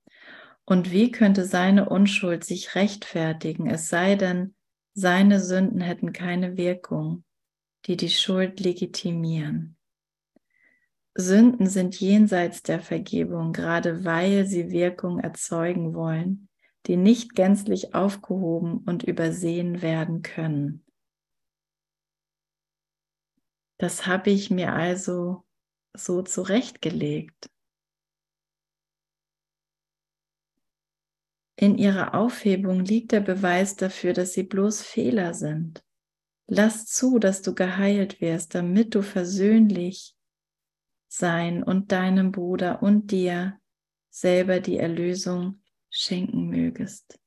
[0.65, 4.55] Und wie könnte seine Unschuld sich rechtfertigen, es sei denn,
[4.95, 7.25] seine Sünden hätten keine Wirkung
[7.87, 9.77] die die Schuld legitimieren.
[11.15, 16.49] Sünden sind jenseits der Vergebung, gerade weil sie Wirkung erzeugen wollen,
[16.87, 20.85] die nicht gänzlich aufgehoben und übersehen werden können.
[23.79, 25.45] Das habe ich mir also
[25.95, 27.51] so zurechtgelegt.
[31.57, 35.85] In ihrer Aufhebung liegt der Beweis dafür, dass sie bloß Fehler sind.
[36.47, 40.15] Lass zu, dass du geheilt wirst, damit du versöhnlich
[41.09, 43.59] sein und deinem Bruder und dir
[44.09, 45.61] selber die Erlösung
[45.91, 47.19] schenken mögest.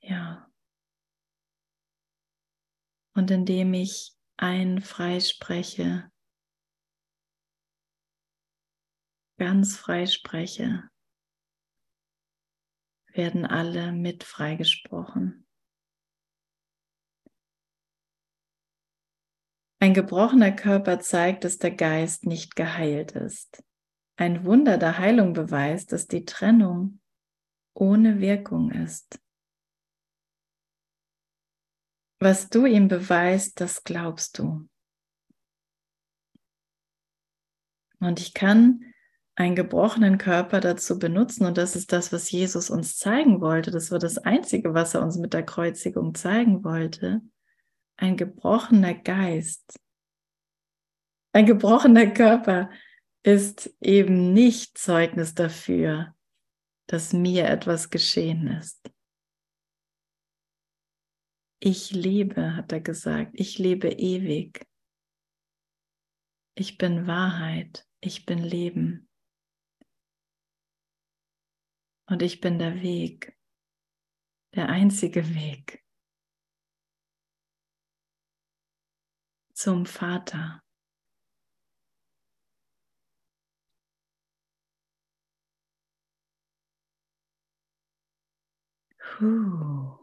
[0.00, 0.49] Ja.
[3.20, 6.10] Und indem ich ein freispreche,
[9.36, 10.88] ganz freispreche,
[13.12, 15.46] werden alle mit freigesprochen.
[19.80, 23.62] Ein gebrochener Körper zeigt, dass der Geist nicht geheilt ist.
[24.16, 27.02] Ein Wunder der Heilung beweist, dass die Trennung
[27.74, 29.20] ohne Wirkung ist.
[32.20, 34.68] Was du ihm beweist, das glaubst du.
[37.98, 38.84] Und ich kann
[39.36, 41.46] einen gebrochenen Körper dazu benutzen.
[41.46, 43.70] Und das ist das, was Jesus uns zeigen wollte.
[43.70, 47.22] Das war das Einzige, was er uns mit der Kreuzigung zeigen wollte.
[47.96, 49.80] Ein gebrochener Geist.
[51.32, 52.70] Ein gebrochener Körper
[53.22, 56.14] ist eben nicht Zeugnis dafür,
[56.86, 58.90] dass mir etwas geschehen ist.
[61.62, 63.32] Ich lebe, hat er gesagt.
[63.34, 64.66] Ich lebe ewig.
[66.54, 67.86] Ich bin Wahrheit.
[68.00, 69.10] Ich bin Leben.
[72.06, 73.36] Und ich bin der Weg.
[74.54, 75.84] Der einzige Weg
[79.52, 80.62] zum Vater.
[88.98, 89.99] Puh.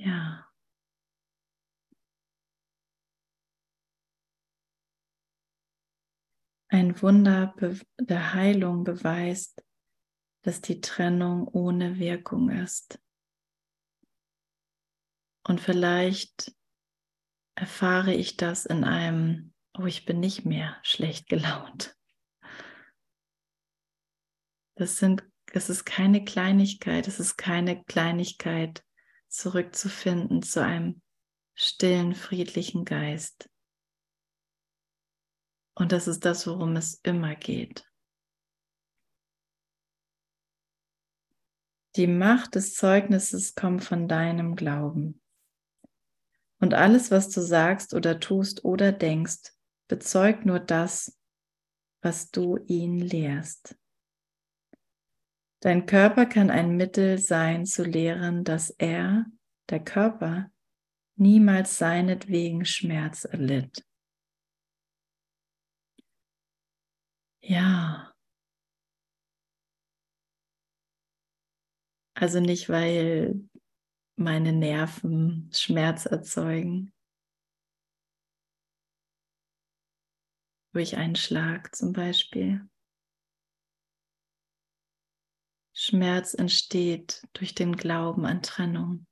[0.00, 0.48] Ja.
[6.68, 7.54] Ein Wunder
[8.00, 9.62] der Heilung beweist,
[10.42, 12.98] dass die Trennung ohne Wirkung ist.
[15.46, 16.56] Und vielleicht
[17.54, 21.94] erfahre ich das in einem, oh, ich bin nicht mehr schlecht gelaunt.
[24.76, 28.82] Das sind, es ist keine Kleinigkeit, es ist keine Kleinigkeit,
[29.30, 31.00] zurückzufinden zu einem
[31.54, 33.50] stillen, friedlichen Geist.
[35.74, 37.86] Und das ist das, worum es immer geht.
[41.96, 45.20] Die Macht des Zeugnisses kommt von deinem Glauben.
[46.60, 49.54] Und alles, was du sagst oder tust oder denkst,
[49.88, 51.18] bezeugt nur das,
[52.02, 53.79] was du ihn lehrst.
[55.62, 59.26] Dein Körper kann ein Mittel sein zu lehren, dass er,
[59.68, 60.50] der Körper,
[61.16, 63.84] niemals seinetwegen Schmerz erlitt.
[67.42, 68.10] Ja.
[72.14, 73.48] Also nicht, weil
[74.16, 76.92] meine Nerven Schmerz erzeugen.
[80.72, 82.66] Durch einen Schlag zum Beispiel.
[85.82, 89.06] Schmerz entsteht durch den Glauben an Trennung.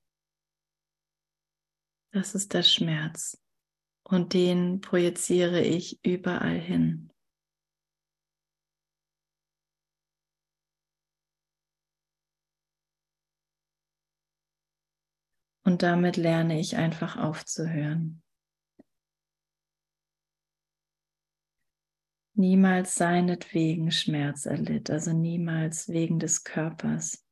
[2.13, 3.43] Das ist der Schmerz.
[4.03, 7.11] Und den projiziere ich überall hin.
[15.65, 18.23] Und damit lerne ich einfach aufzuhören.
[22.39, 27.27] Niemals seinetwegen Schmerz erlitt, also niemals wegen des Körpers.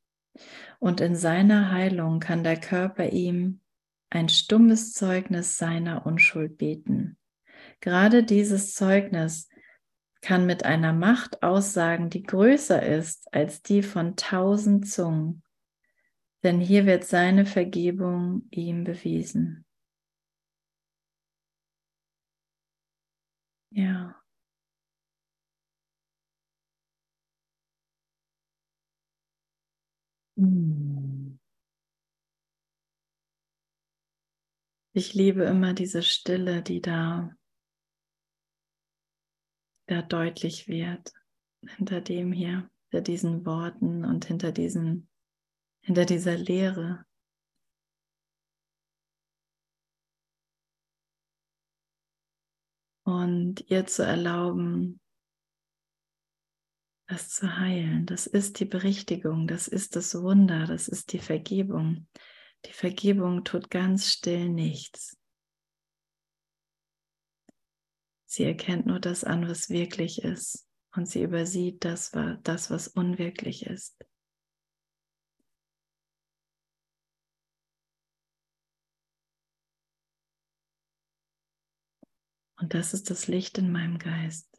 [0.79, 3.61] Und in seiner Heilung kann der Körper ihm
[4.09, 7.17] ein stummes Zeugnis seiner Unschuld bieten.
[7.79, 9.49] Gerade dieses Zeugnis
[10.21, 15.41] kann mit einer Macht aussagen, die größer ist als die von tausend Zungen
[16.43, 19.65] denn hier wird seine Vergebung ihm bewiesen.
[23.71, 24.16] Ja.
[34.93, 37.31] Ich liebe immer diese Stille, die da,
[39.87, 41.13] da deutlich wird,
[41.77, 45.09] hinter dem hier, hinter diesen Worten und hinter diesen
[45.87, 47.05] hinter dieser Leere.
[53.05, 54.99] Und ihr zu erlauben,
[57.07, 58.05] das zu heilen.
[58.05, 62.07] Das ist die Berichtigung, das ist das Wunder, das ist die Vergebung.
[62.65, 65.17] Die Vergebung tut ganz still nichts.
[68.25, 70.67] Sie erkennt nur das an, was wirklich ist.
[70.93, 74.03] Und sie übersieht das, was unwirklich ist.
[82.59, 84.56] Und das ist das Licht in meinem Geist,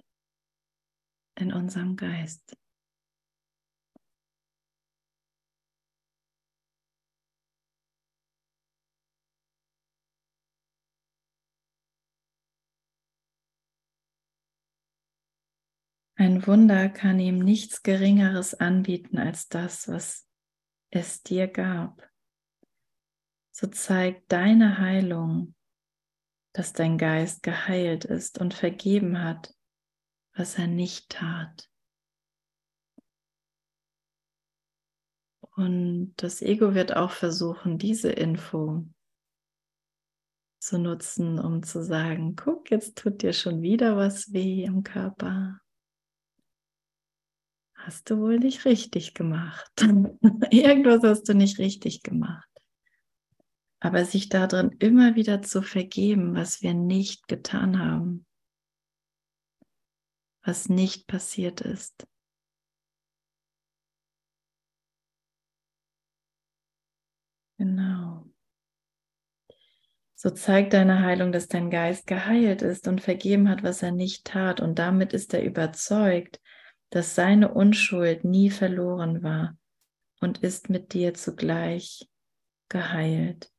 [1.40, 2.56] in unserem Geist.
[16.16, 20.28] Ein Wunder kann ihm nichts Geringeres anbieten als das, was
[20.90, 22.10] es dir gab.
[23.52, 25.54] So zeigt deine Heilung
[26.58, 29.54] dass dein Geist geheilt ist und vergeben hat,
[30.38, 31.70] was er nicht tat.
[35.56, 38.86] Und das Ego wird auch versuchen, diese Info
[40.60, 45.60] zu nutzen, um zu sagen, guck, jetzt tut dir schon wieder was weh im Körper.
[47.74, 49.70] Hast du wohl nicht richtig gemacht.
[50.50, 52.48] Irgendwas hast du nicht richtig gemacht
[53.80, 58.26] aber sich darin immer wieder zu vergeben, was wir nicht getan haben.
[60.48, 62.08] Was nicht passiert ist.
[67.58, 68.24] Genau.
[70.14, 74.24] So zeigt deine Heilung, dass dein Geist geheilt ist und vergeben hat, was er nicht
[74.24, 74.60] tat.
[74.60, 76.40] Und damit ist er überzeugt,
[76.90, 79.56] dass seine Unschuld nie verloren war
[80.20, 82.08] und ist mit dir zugleich
[82.70, 83.52] geheilt.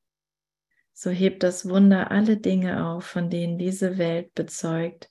[0.94, 5.10] So hebt das Wunder alle Dinge auf, von denen diese Welt bezeugt,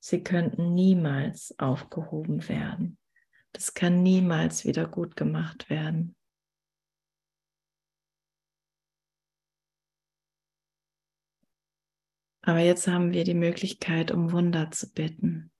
[0.00, 2.98] sie könnten niemals aufgehoben werden.
[3.52, 6.14] Das kann niemals wieder gut gemacht werden.
[12.42, 15.50] Aber jetzt haben wir die Möglichkeit, um Wunder zu bitten.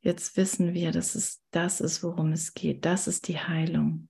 [0.00, 2.84] Jetzt wissen wir, dass es das ist, worum es geht.
[2.84, 4.08] Das ist die Heilung.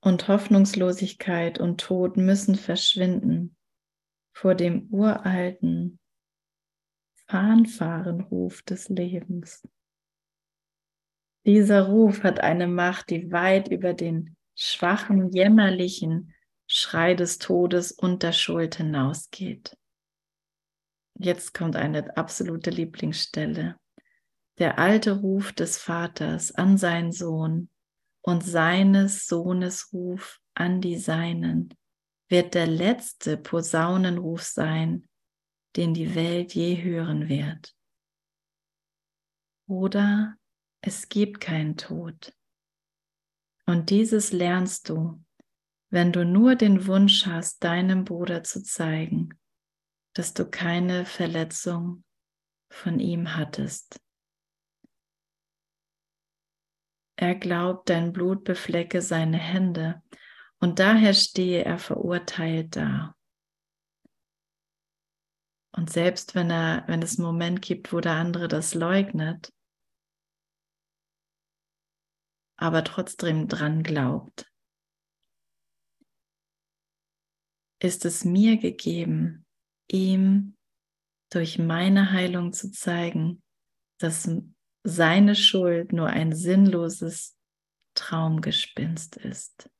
[0.00, 3.56] Und Hoffnungslosigkeit und Tod müssen verschwinden
[4.34, 5.98] vor dem uralten
[7.28, 9.66] Fahnenfahrenruf des Lebens.
[11.44, 16.34] Dieser Ruf hat eine Macht, die weit über den schwachen, jämmerlichen
[16.66, 19.76] Schrei des Todes und der Schuld hinausgeht.
[21.18, 23.76] Jetzt kommt eine absolute Lieblingsstelle.
[24.58, 27.70] Der alte Ruf des Vaters an seinen Sohn
[28.22, 31.74] und seines Sohnes Ruf an die Seinen
[32.28, 35.08] wird der letzte Posaunenruf sein,
[35.76, 37.74] den die Welt je hören wird.
[39.66, 40.36] Oder
[40.80, 42.32] es gibt keinen Tod.
[43.66, 45.22] Und dieses lernst du,
[45.90, 49.38] wenn du nur den Wunsch hast, deinem Bruder zu zeigen,
[50.14, 52.04] dass du keine Verletzung
[52.70, 54.00] von ihm hattest.
[57.16, 60.02] Er glaubt, dein Blut beflecke seine Hände
[60.60, 63.17] und daher stehe er verurteilt da.
[65.78, 69.54] Und selbst wenn er, wenn es einen Moment gibt, wo der andere das leugnet,
[72.56, 74.52] aber trotzdem dran glaubt,
[77.80, 79.46] ist es mir gegeben,
[79.88, 80.56] ihm
[81.30, 83.40] durch meine Heilung zu zeigen,
[84.00, 84.28] dass
[84.82, 87.38] seine Schuld nur ein sinnloses
[87.94, 89.70] Traumgespinst ist.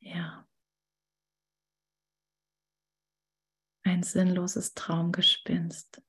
[0.00, 0.45] Ja.
[3.86, 6.02] Ein sinnloses Traumgespinst.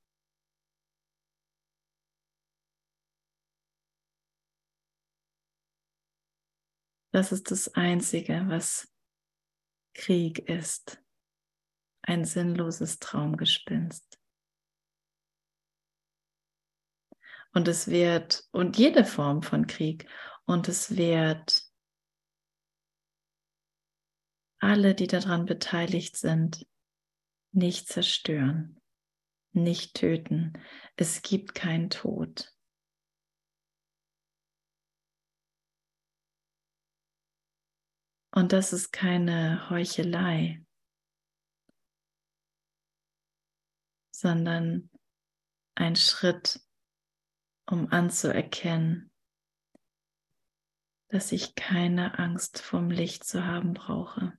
[7.12, 8.92] Das ist das Einzige, was
[9.94, 11.00] Krieg ist.
[12.02, 14.20] Ein sinnloses Traumgespinst.
[17.54, 20.10] Und es wird, und jede Form von Krieg,
[20.46, 21.72] und es wird
[24.58, 26.66] alle, die daran beteiligt sind,
[27.58, 28.80] nicht zerstören,
[29.52, 30.54] nicht töten.
[30.96, 32.54] Es gibt keinen Tod.
[38.32, 40.64] Und das ist keine Heuchelei,
[44.12, 44.92] sondern
[45.74, 46.62] ein Schritt,
[47.66, 49.12] um anzuerkennen,
[51.10, 54.38] dass ich keine Angst vom Licht zu haben brauche.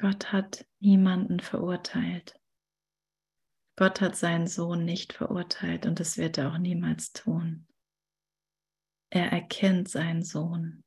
[0.00, 2.40] Gott hat niemanden verurteilt.
[3.76, 7.66] Gott hat seinen Sohn nicht verurteilt und das wird er auch niemals tun.
[9.10, 10.84] Er erkennt seinen Sohn.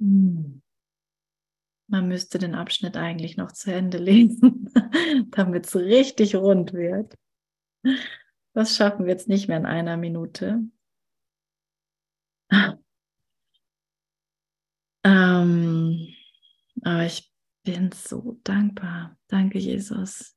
[0.00, 0.62] Hm.
[1.90, 4.70] Man müsste den Abschnitt eigentlich noch zu Ende lesen,
[5.30, 7.14] damit es richtig rund wird.
[8.54, 10.62] Das schaffen wir jetzt nicht mehr in einer Minute.
[15.04, 16.14] Ähm,
[16.82, 17.32] aber ich
[17.64, 19.16] bin so dankbar.
[19.28, 20.36] Danke, Jesus.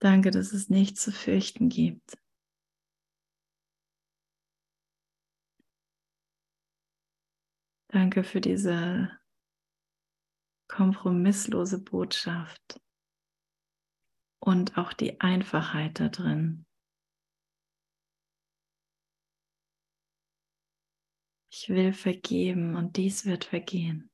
[0.00, 2.16] Danke, dass es nichts zu fürchten gibt.
[7.96, 9.08] Danke für diese
[10.68, 12.78] kompromisslose Botschaft
[14.38, 16.66] und auch die Einfachheit da drin.
[21.50, 24.10] Ich will vergeben und dies wird vergehen.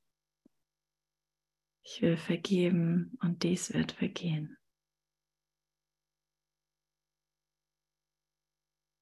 [1.83, 4.57] Ich will vergeben und dies wird vergehen.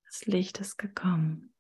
[0.06, 1.54] Das Licht ist gekommen.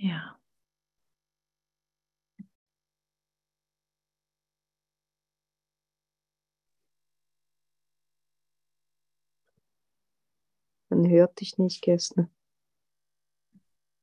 [0.00, 0.38] Ja.
[10.88, 12.28] Man hört dich nicht, Gäste.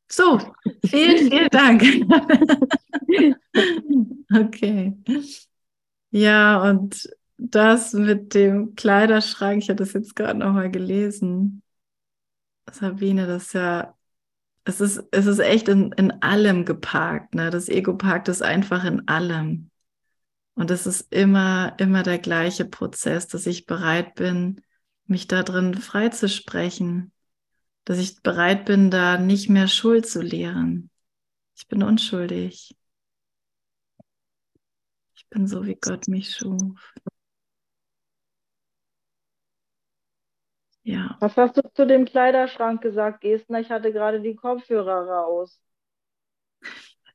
[0.10, 0.39] So,
[0.86, 1.84] vielen, vielen Dank.
[4.34, 4.93] okay.
[6.12, 11.62] Ja, und das mit dem Kleiderschrank, ich hatte das jetzt gerade nochmal gelesen.
[12.72, 13.97] Sabine, das ist ja,
[14.68, 17.36] es ist, es ist echt in, in allem geparkt.
[17.36, 17.49] Ne?
[17.49, 19.72] Das Ego parkt es einfach in allem.
[20.55, 24.61] Und es ist immer, immer der gleiche Prozess, dass ich bereit bin,
[25.05, 27.13] mich da drin freizusprechen,
[27.86, 30.89] dass ich bereit bin, da nicht mehr Schuld zu lehren.
[31.55, 32.76] Ich bin unschuldig.
[35.15, 36.93] Ich bin so, wie Gott mich schuf.
[40.88, 41.18] Ja.
[41.20, 43.60] Was hast du zu dem Kleiderschrank gesagt, Gestner?
[43.60, 45.62] Ich hatte gerade die Kopfhörer raus.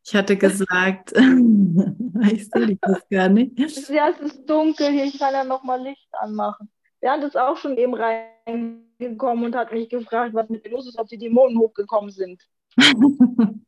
[0.04, 3.58] Ich hatte gesagt, ich sehe das gar nicht.
[3.88, 6.70] Ja, es ist dunkel hier, ich kann ja nochmal Licht anmachen.
[7.00, 10.98] Bernd ist auch schon eben reingekommen und hat mich gefragt, was mit mir los ist,
[10.98, 12.46] ob die Dämonen hochgekommen sind.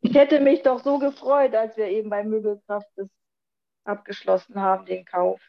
[0.02, 3.08] ich hätte mich doch so gefreut, als wir eben bei Möbelkraft das
[3.84, 5.40] abgeschlossen haben, den Kauf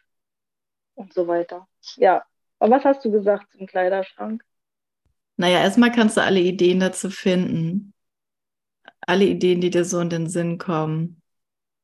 [0.94, 1.68] und so weiter.
[1.98, 2.24] Ja,
[2.60, 4.44] aber was hast du gesagt zum Kleiderschrank?
[5.38, 7.94] Naja, erstmal kannst du alle Ideen dazu finden
[9.08, 11.22] alle Ideen, die dir so in den Sinn kommen.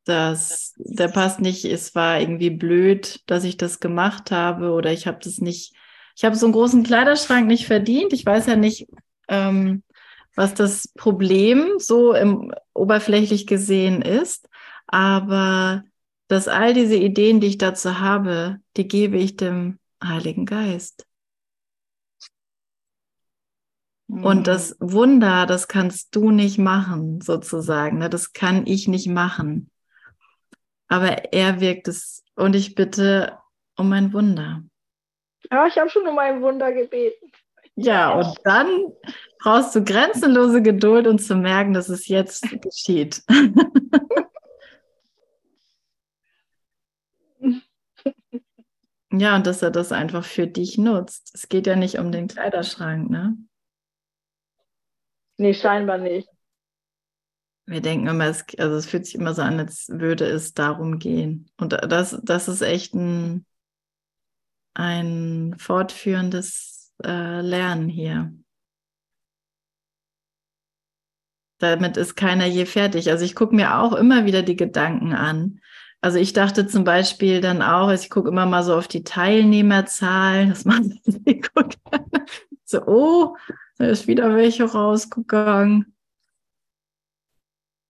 [0.05, 5.05] Das, der passt nicht, es war irgendwie blöd, dass ich das gemacht habe oder ich
[5.05, 5.76] habe das nicht,
[6.15, 8.11] ich habe so einen großen Kleiderschrank nicht verdient.
[8.11, 8.88] Ich weiß ja nicht,
[9.28, 9.84] ähm,
[10.36, 14.49] was das Problem so im, oberflächlich gesehen ist,
[14.88, 15.84] aber
[16.28, 21.05] dass all diese Ideen, die ich dazu habe, die gebe ich dem Heiligen Geist.
[24.07, 24.43] Und mhm.
[24.43, 27.99] das Wunder, das kannst du nicht machen, sozusagen.
[27.99, 28.09] Ne?
[28.09, 29.71] Das kann ich nicht machen.
[30.89, 32.23] Aber er wirkt es.
[32.35, 33.37] Und ich bitte
[33.77, 34.63] um ein Wunder.
[35.49, 37.31] Ja, ich habe schon um ein Wunder gebeten.
[37.75, 38.91] Ja, und dann
[39.39, 43.23] brauchst du grenzenlose Geduld und zu merken, dass es jetzt geschieht.
[49.12, 51.32] Ja, und dass er das einfach für dich nutzt.
[51.34, 53.38] Es geht ja nicht um den Kleiderschrank, ne?
[55.38, 56.30] Nee, scheinbar nicht.
[57.66, 60.99] Wir denken immer, es, also es fühlt sich immer so an, als würde es darum
[60.99, 61.49] gehen.
[61.57, 63.45] Und das, das ist echt ein,
[64.74, 68.34] ein fortführendes äh, Lernen hier.
[71.59, 73.09] Damit ist keiner je fertig.
[73.09, 75.62] Also ich gucke mir auch immer wieder die Gedanken an.
[76.01, 79.03] Also ich dachte zum Beispiel dann auch, also ich gucke immer mal so auf die
[79.03, 80.83] Teilnehmerzahlen, das macht
[82.65, 83.37] so, oh,
[83.77, 85.95] da ist wieder welche rausgegangen.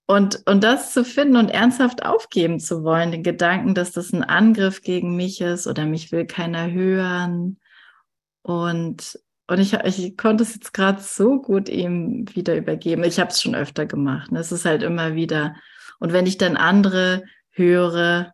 [0.07, 4.23] Und, und das zu finden und ernsthaft aufgeben zu wollen, den Gedanken, dass das ein
[4.23, 7.61] Angriff gegen mich ist oder mich will keiner hören.
[8.41, 13.05] Und, und ich, ich konnte es jetzt gerade so gut ihm wieder übergeben.
[13.05, 14.33] Ich habe es schon öfter gemacht.
[14.33, 14.39] Ne?
[14.39, 15.55] Es ist halt immer wieder.
[15.99, 17.23] Und wenn ich dann andere
[17.61, 18.33] höre,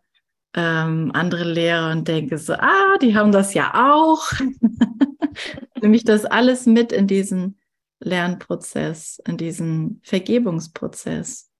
[0.54, 4.32] ähm, andere Lehrer und denke so, ah, die haben das ja auch.
[5.80, 7.58] Nehme ich das alles mit in diesen
[8.00, 11.50] Lernprozess, in diesen Vergebungsprozess.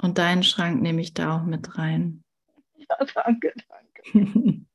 [0.00, 2.24] Und deinen Schrank nehme ich da auch mit rein.
[2.76, 4.66] Ja, danke, danke.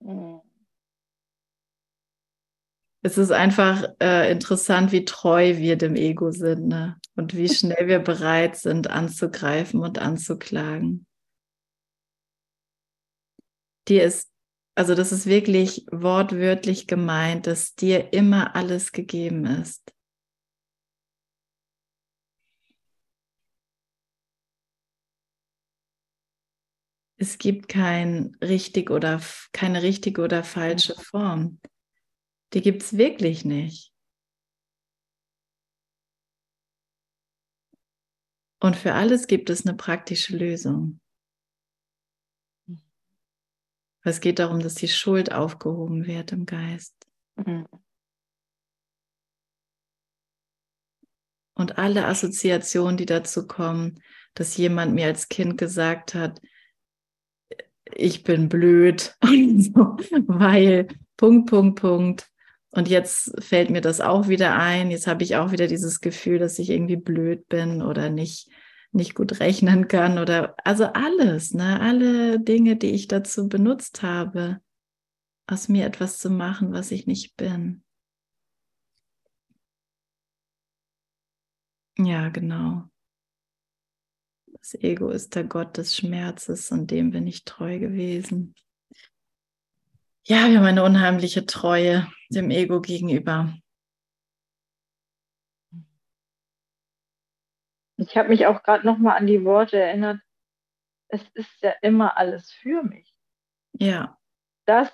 [3.02, 6.96] Es ist einfach äh, interessant, wie treu wir dem Ego sind ne?
[7.14, 11.06] und wie schnell wir bereit sind, anzugreifen und anzuklagen.
[13.86, 14.28] Dir ist,
[14.74, 19.92] also das ist wirklich wortwörtlich gemeint, dass dir immer alles gegeben ist.
[27.16, 29.20] Es gibt kein richtig oder
[29.52, 31.58] keine richtige oder falsche Form.
[32.54, 33.92] Die gibt es wirklich nicht.
[38.60, 41.00] Und für alles gibt es eine praktische Lösung.
[44.02, 46.94] Es geht darum, dass die Schuld aufgehoben wird im Geist.
[47.36, 47.68] Mhm.
[51.54, 54.00] Und alle Assoziationen, die dazu kommen,
[54.34, 56.40] dass jemand mir als Kind gesagt hat,
[57.84, 62.30] ich bin blöd, weil Punkt, Punkt, Punkt.
[62.70, 64.90] Und jetzt fällt mir das auch wieder ein.
[64.90, 68.50] Jetzt habe ich auch wieder dieses Gefühl, dass ich irgendwie blöd bin oder nicht,
[68.92, 71.80] nicht gut rechnen kann oder also alles, ne?
[71.80, 74.60] Alle Dinge, die ich dazu benutzt habe,
[75.46, 77.82] aus mir etwas zu machen, was ich nicht bin.
[81.96, 82.88] Ja, genau.
[84.60, 88.54] Das Ego ist der Gott des Schmerzes und dem bin ich treu gewesen.
[90.30, 93.50] Ja, wir haben eine unheimliche Treue dem Ego gegenüber.
[97.96, 100.20] Ich habe mich auch gerade noch mal an die Worte erinnert.
[101.08, 103.10] Es ist ja immer alles für mich.
[103.72, 104.18] Ja.
[104.66, 104.92] Dass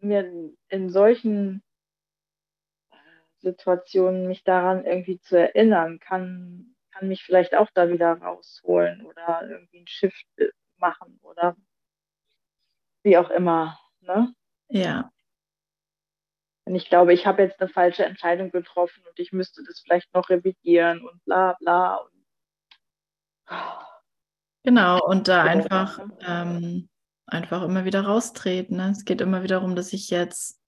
[0.00, 1.62] mir in solchen
[3.42, 9.48] Situationen mich daran irgendwie zu erinnern, kann, kann mich vielleicht auch da wieder rausholen oder
[9.48, 10.26] irgendwie ein Shift
[10.78, 11.56] machen oder
[13.04, 13.78] wie auch immer.
[14.00, 14.34] Ne?
[14.74, 15.12] Ja.
[16.66, 20.12] Und ich glaube, ich habe jetzt eine falsche Entscheidung getroffen und ich müsste das vielleicht
[20.14, 21.96] noch revidieren und bla bla.
[21.96, 22.10] Und
[24.64, 26.88] Genau, und da einfach, ähm,
[27.26, 28.78] einfach immer wieder raustreten.
[28.78, 28.90] Ne?
[28.90, 30.58] Es geht immer wieder darum, dass ich jetzt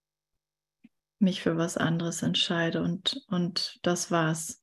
[1.19, 4.63] mich für was anderes entscheide und, und das war's.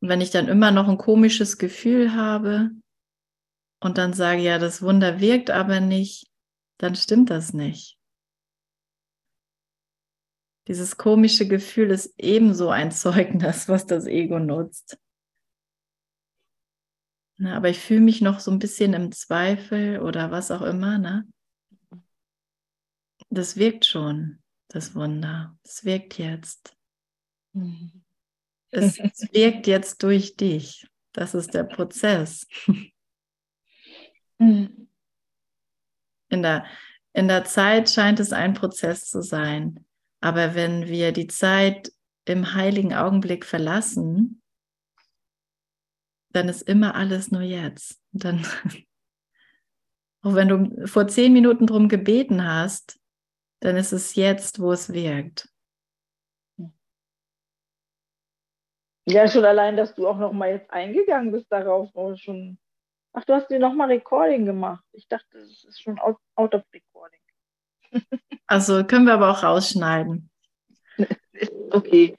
[0.00, 2.70] Und wenn ich dann immer noch ein komisches Gefühl habe
[3.80, 6.30] und dann sage, ja, das Wunder wirkt aber nicht,
[6.76, 7.99] dann stimmt das nicht.
[10.70, 15.00] Dieses komische Gefühl ist ebenso ein Zeugnis, was das Ego nutzt.
[17.38, 20.96] Na, aber ich fühle mich noch so ein bisschen im Zweifel oder was auch immer.
[20.98, 21.26] Ne?
[23.30, 25.58] Das wirkt schon das Wunder.
[25.64, 26.76] Es wirkt jetzt.
[27.52, 28.04] Mhm.
[28.70, 30.86] Es, es wirkt jetzt durch dich.
[31.10, 32.46] Das ist der Prozess.
[34.38, 34.88] Mhm.
[36.28, 36.64] In der,
[37.12, 39.84] in der Zeit scheint es ein Prozess zu sein.
[40.20, 41.92] Aber wenn wir die Zeit
[42.26, 44.42] im heiligen Augenblick verlassen,
[46.32, 48.00] dann ist immer alles nur jetzt.
[48.12, 48.44] dann,
[50.22, 53.00] auch wenn du vor zehn Minuten drum gebeten hast,
[53.60, 55.48] dann ist es jetzt, wo es wirkt.
[59.06, 62.58] Ja, schon allein, dass du auch noch mal jetzt eingegangen bist darauf, schon.
[63.12, 64.84] Ach, du hast dir noch mal Recording gemacht.
[64.92, 67.19] Ich dachte, das ist schon out of recording.
[68.46, 70.28] Also können wir aber auch rausschneiden.
[71.70, 72.16] okay.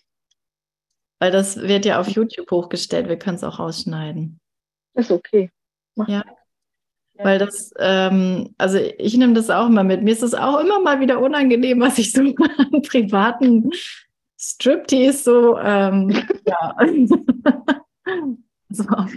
[1.20, 3.10] Weil das wird ja auf YouTube hochgestellt.
[3.10, 4.40] Wir können es auch rausschneiden.
[4.94, 5.52] Ist okay.
[5.96, 6.24] Mach ja.
[7.16, 10.02] Weil das, ähm, also ich nehme das auch immer mit.
[10.02, 12.22] Mir ist es auch immer mal wieder unangenehm, was ich so
[12.58, 13.70] an privaten
[14.40, 16.10] Striptease so, ähm,
[16.46, 16.76] ja,
[18.70, 19.14] so auf,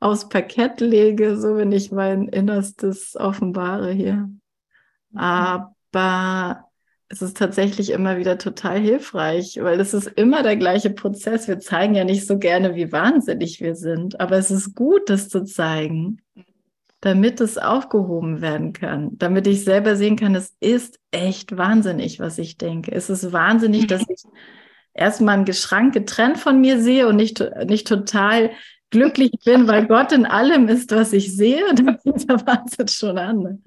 [0.00, 4.30] aufs Parkett lege, so wenn ich mein Innerstes offenbare hier.
[5.14, 6.64] Aber
[7.08, 11.48] es ist tatsächlich immer wieder total hilfreich, weil es ist immer der gleiche Prozess.
[11.48, 15.28] Wir zeigen ja nicht so gerne, wie wahnsinnig wir sind, aber es ist gut, das
[15.28, 16.22] zu zeigen
[17.02, 22.38] damit es aufgehoben werden kann, damit ich selber sehen kann, es ist echt wahnsinnig, was
[22.38, 22.92] ich denke.
[22.92, 24.22] Es ist wahnsinnig, dass ich
[24.94, 28.52] erstmal einen Geschrank getrennt von mir sehe und nicht, nicht total
[28.90, 31.64] glücklich bin, weil Gott in allem ist, was ich sehe.
[31.74, 33.64] Da fängt der Wahnsinn schon an.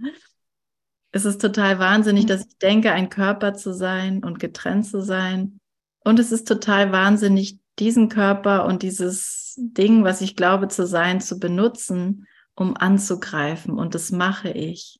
[1.16, 5.62] Es ist total wahnsinnig, dass ich denke, ein Körper zu sein und getrennt zu sein.
[6.04, 11.22] Und es ist total wahnsinnig, diesen Körper und dieses Ding, was ich glaube zu sein,
[11.22, 13.80] zu benutzen, um anzugreifen.
[13.80, 15.00] Und das mache ich.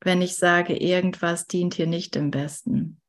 [0.00, 3.00] Wenn ich sage, irgendwas dient hier nicht im Besten.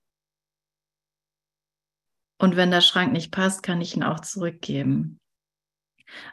[2.39, 5.19] Und wenn der Schrank nicht passt, kann ich ihn auch zurückgeben.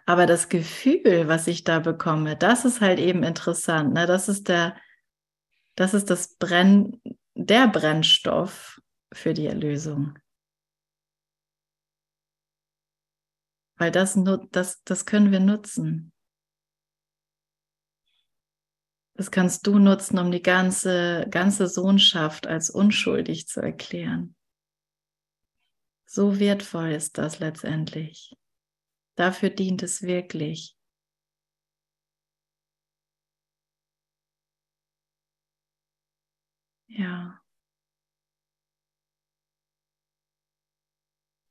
[0.07, 3.93] Aber das Gefühl, was ich da bekomme, das ist halt eben interessant.
[3.95, 4.07] Ne?
[4.07, 4.77] Das ist der,
[5.75, 7.01] das ist das Brenn,
[7.35, 8.81] der Brennstoff
[9.13, 10.19] für die Erlösung.
[13.77, 14.19] Weil das,
[14.53, 16.13] das, das können wir nutzen.
[19.17, 24.35] Das kannst du nutzen, um die ganze, ganze Sohnschaft als unschuldig zu erklären.
[26.05, 28.35] So wertvoll ist das letztendlich.
[29.17, 30.77] Dafür dient es wirklich.
[36.89, 37.41] Ja.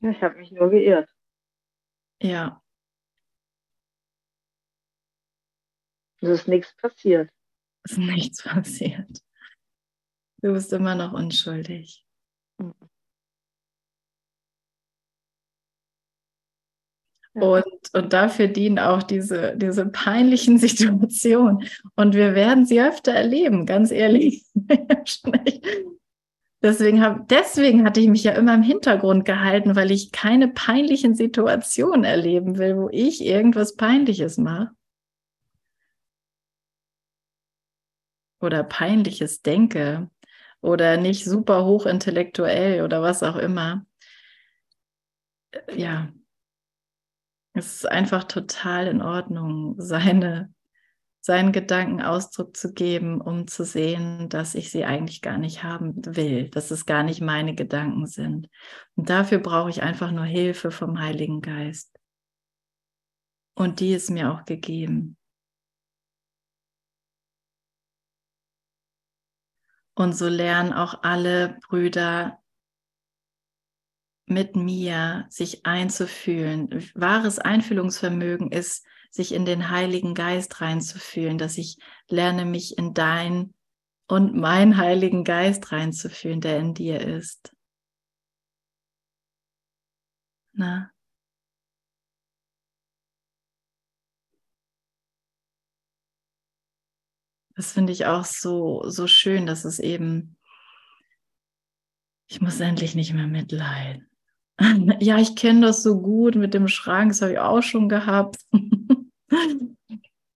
[0.02, 1.10] Ich habe mich nur geirrt.
[2.22, 2.62] Ja.
[6.22, 7.30] Es ist nichts passiert.
[7.84, 9.20] Es ist nichts passiert.
[10.42, 12.03] Du bist immer noch unschuldig.
[17.34, 21.68] Und, und dafür dienen auch diese, diese peinlichen Situationen.
[21.96, 24.46] Und wir werden sie öfter erleben, ganz ehrlich.
[26.62, 31.14] Deswegen, hab, deswegen hatte ich mich ja immer im Hintergrund gehalten, weil ich keine peinlichen
[31.14, 34.70] Situationen erleben will, wo ich irgendwas Peinliches mache.
[38.40, 40.10] Oder peinliches denke.
[40.62, 43.86] Oder nicht super hochintellektuell oder was auch immer.
[45.76, 46.14] ja,
[47.54, 50.54] es ist einfach total in Ordnung, seine,
[51.22, 55.94] seinen Gedanken Ausdruck zu geben, um zu sehen, dass ich sie eigentlich gar nicht haben
[56.04, 58.50] will, dass es gar nicht meine Gedanken sind.
[58.96, 61.96] Und dafür brauche ich einfach nur Hilfe vom Heiligen Geist.
[63.56, 65.16] Und die ist mir auch gegeben.
[69.96, 72.43] Und so lernen auch alle Brüder
[74.26, 76.90] mit mir sich einzufühlen.
[76.96, 83.54] Wahres Einfühlungsvermögen ist, sich in den Heiligen Geist reinzufühlen, dass ich lerne, mich in dein
[84.08, 87.56] und mein Heiligen Geist reinzufühlen, der in dir ist.
[90.54, 90.92] Na?
[97.56, 100.38] Das finde ich auch so, so schön, dass es eben,
[102.28, 104.10] ich muss endlich nicht mehr mitleiden.
[105.00, 108.38] Ja, ich kenne das so gut mit dem Schrank, das habe ich auch schon gehabt.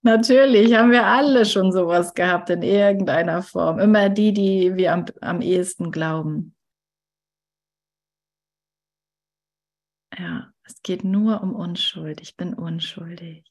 [0.01, 3.79] Natürlich haben wir alle schon sowas gehabt in irgendeiner Form.
[3.79, 6.55] Immer die, die wir am, am ehesten glauben.
[10.17, 12.21] Ja, es geht nur um Unschuld.
[12.21, 13.43] Ich bin unschuldig.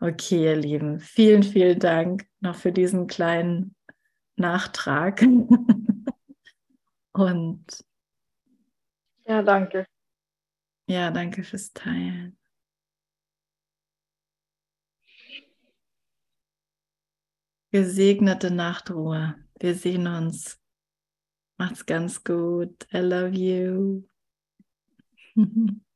[0.00, 3.74] Okay, ihr Lieben, vielen, vielen Dank noch für diesen kleinen
[4.36, 5.22] Nachtrag.
[7.18, 7.84] Und
[9.26, 9.86] ja, danke.
[10.86, 12.38] Ja, danke fürs Teilen.
[17.72, 19.34] Gesegnete Nachtruhe.
[19.58, 20.60] Wir sehen uns.
[21.56, 22.86] Macht's ganz gut.
[22.94, 24.08] I love you.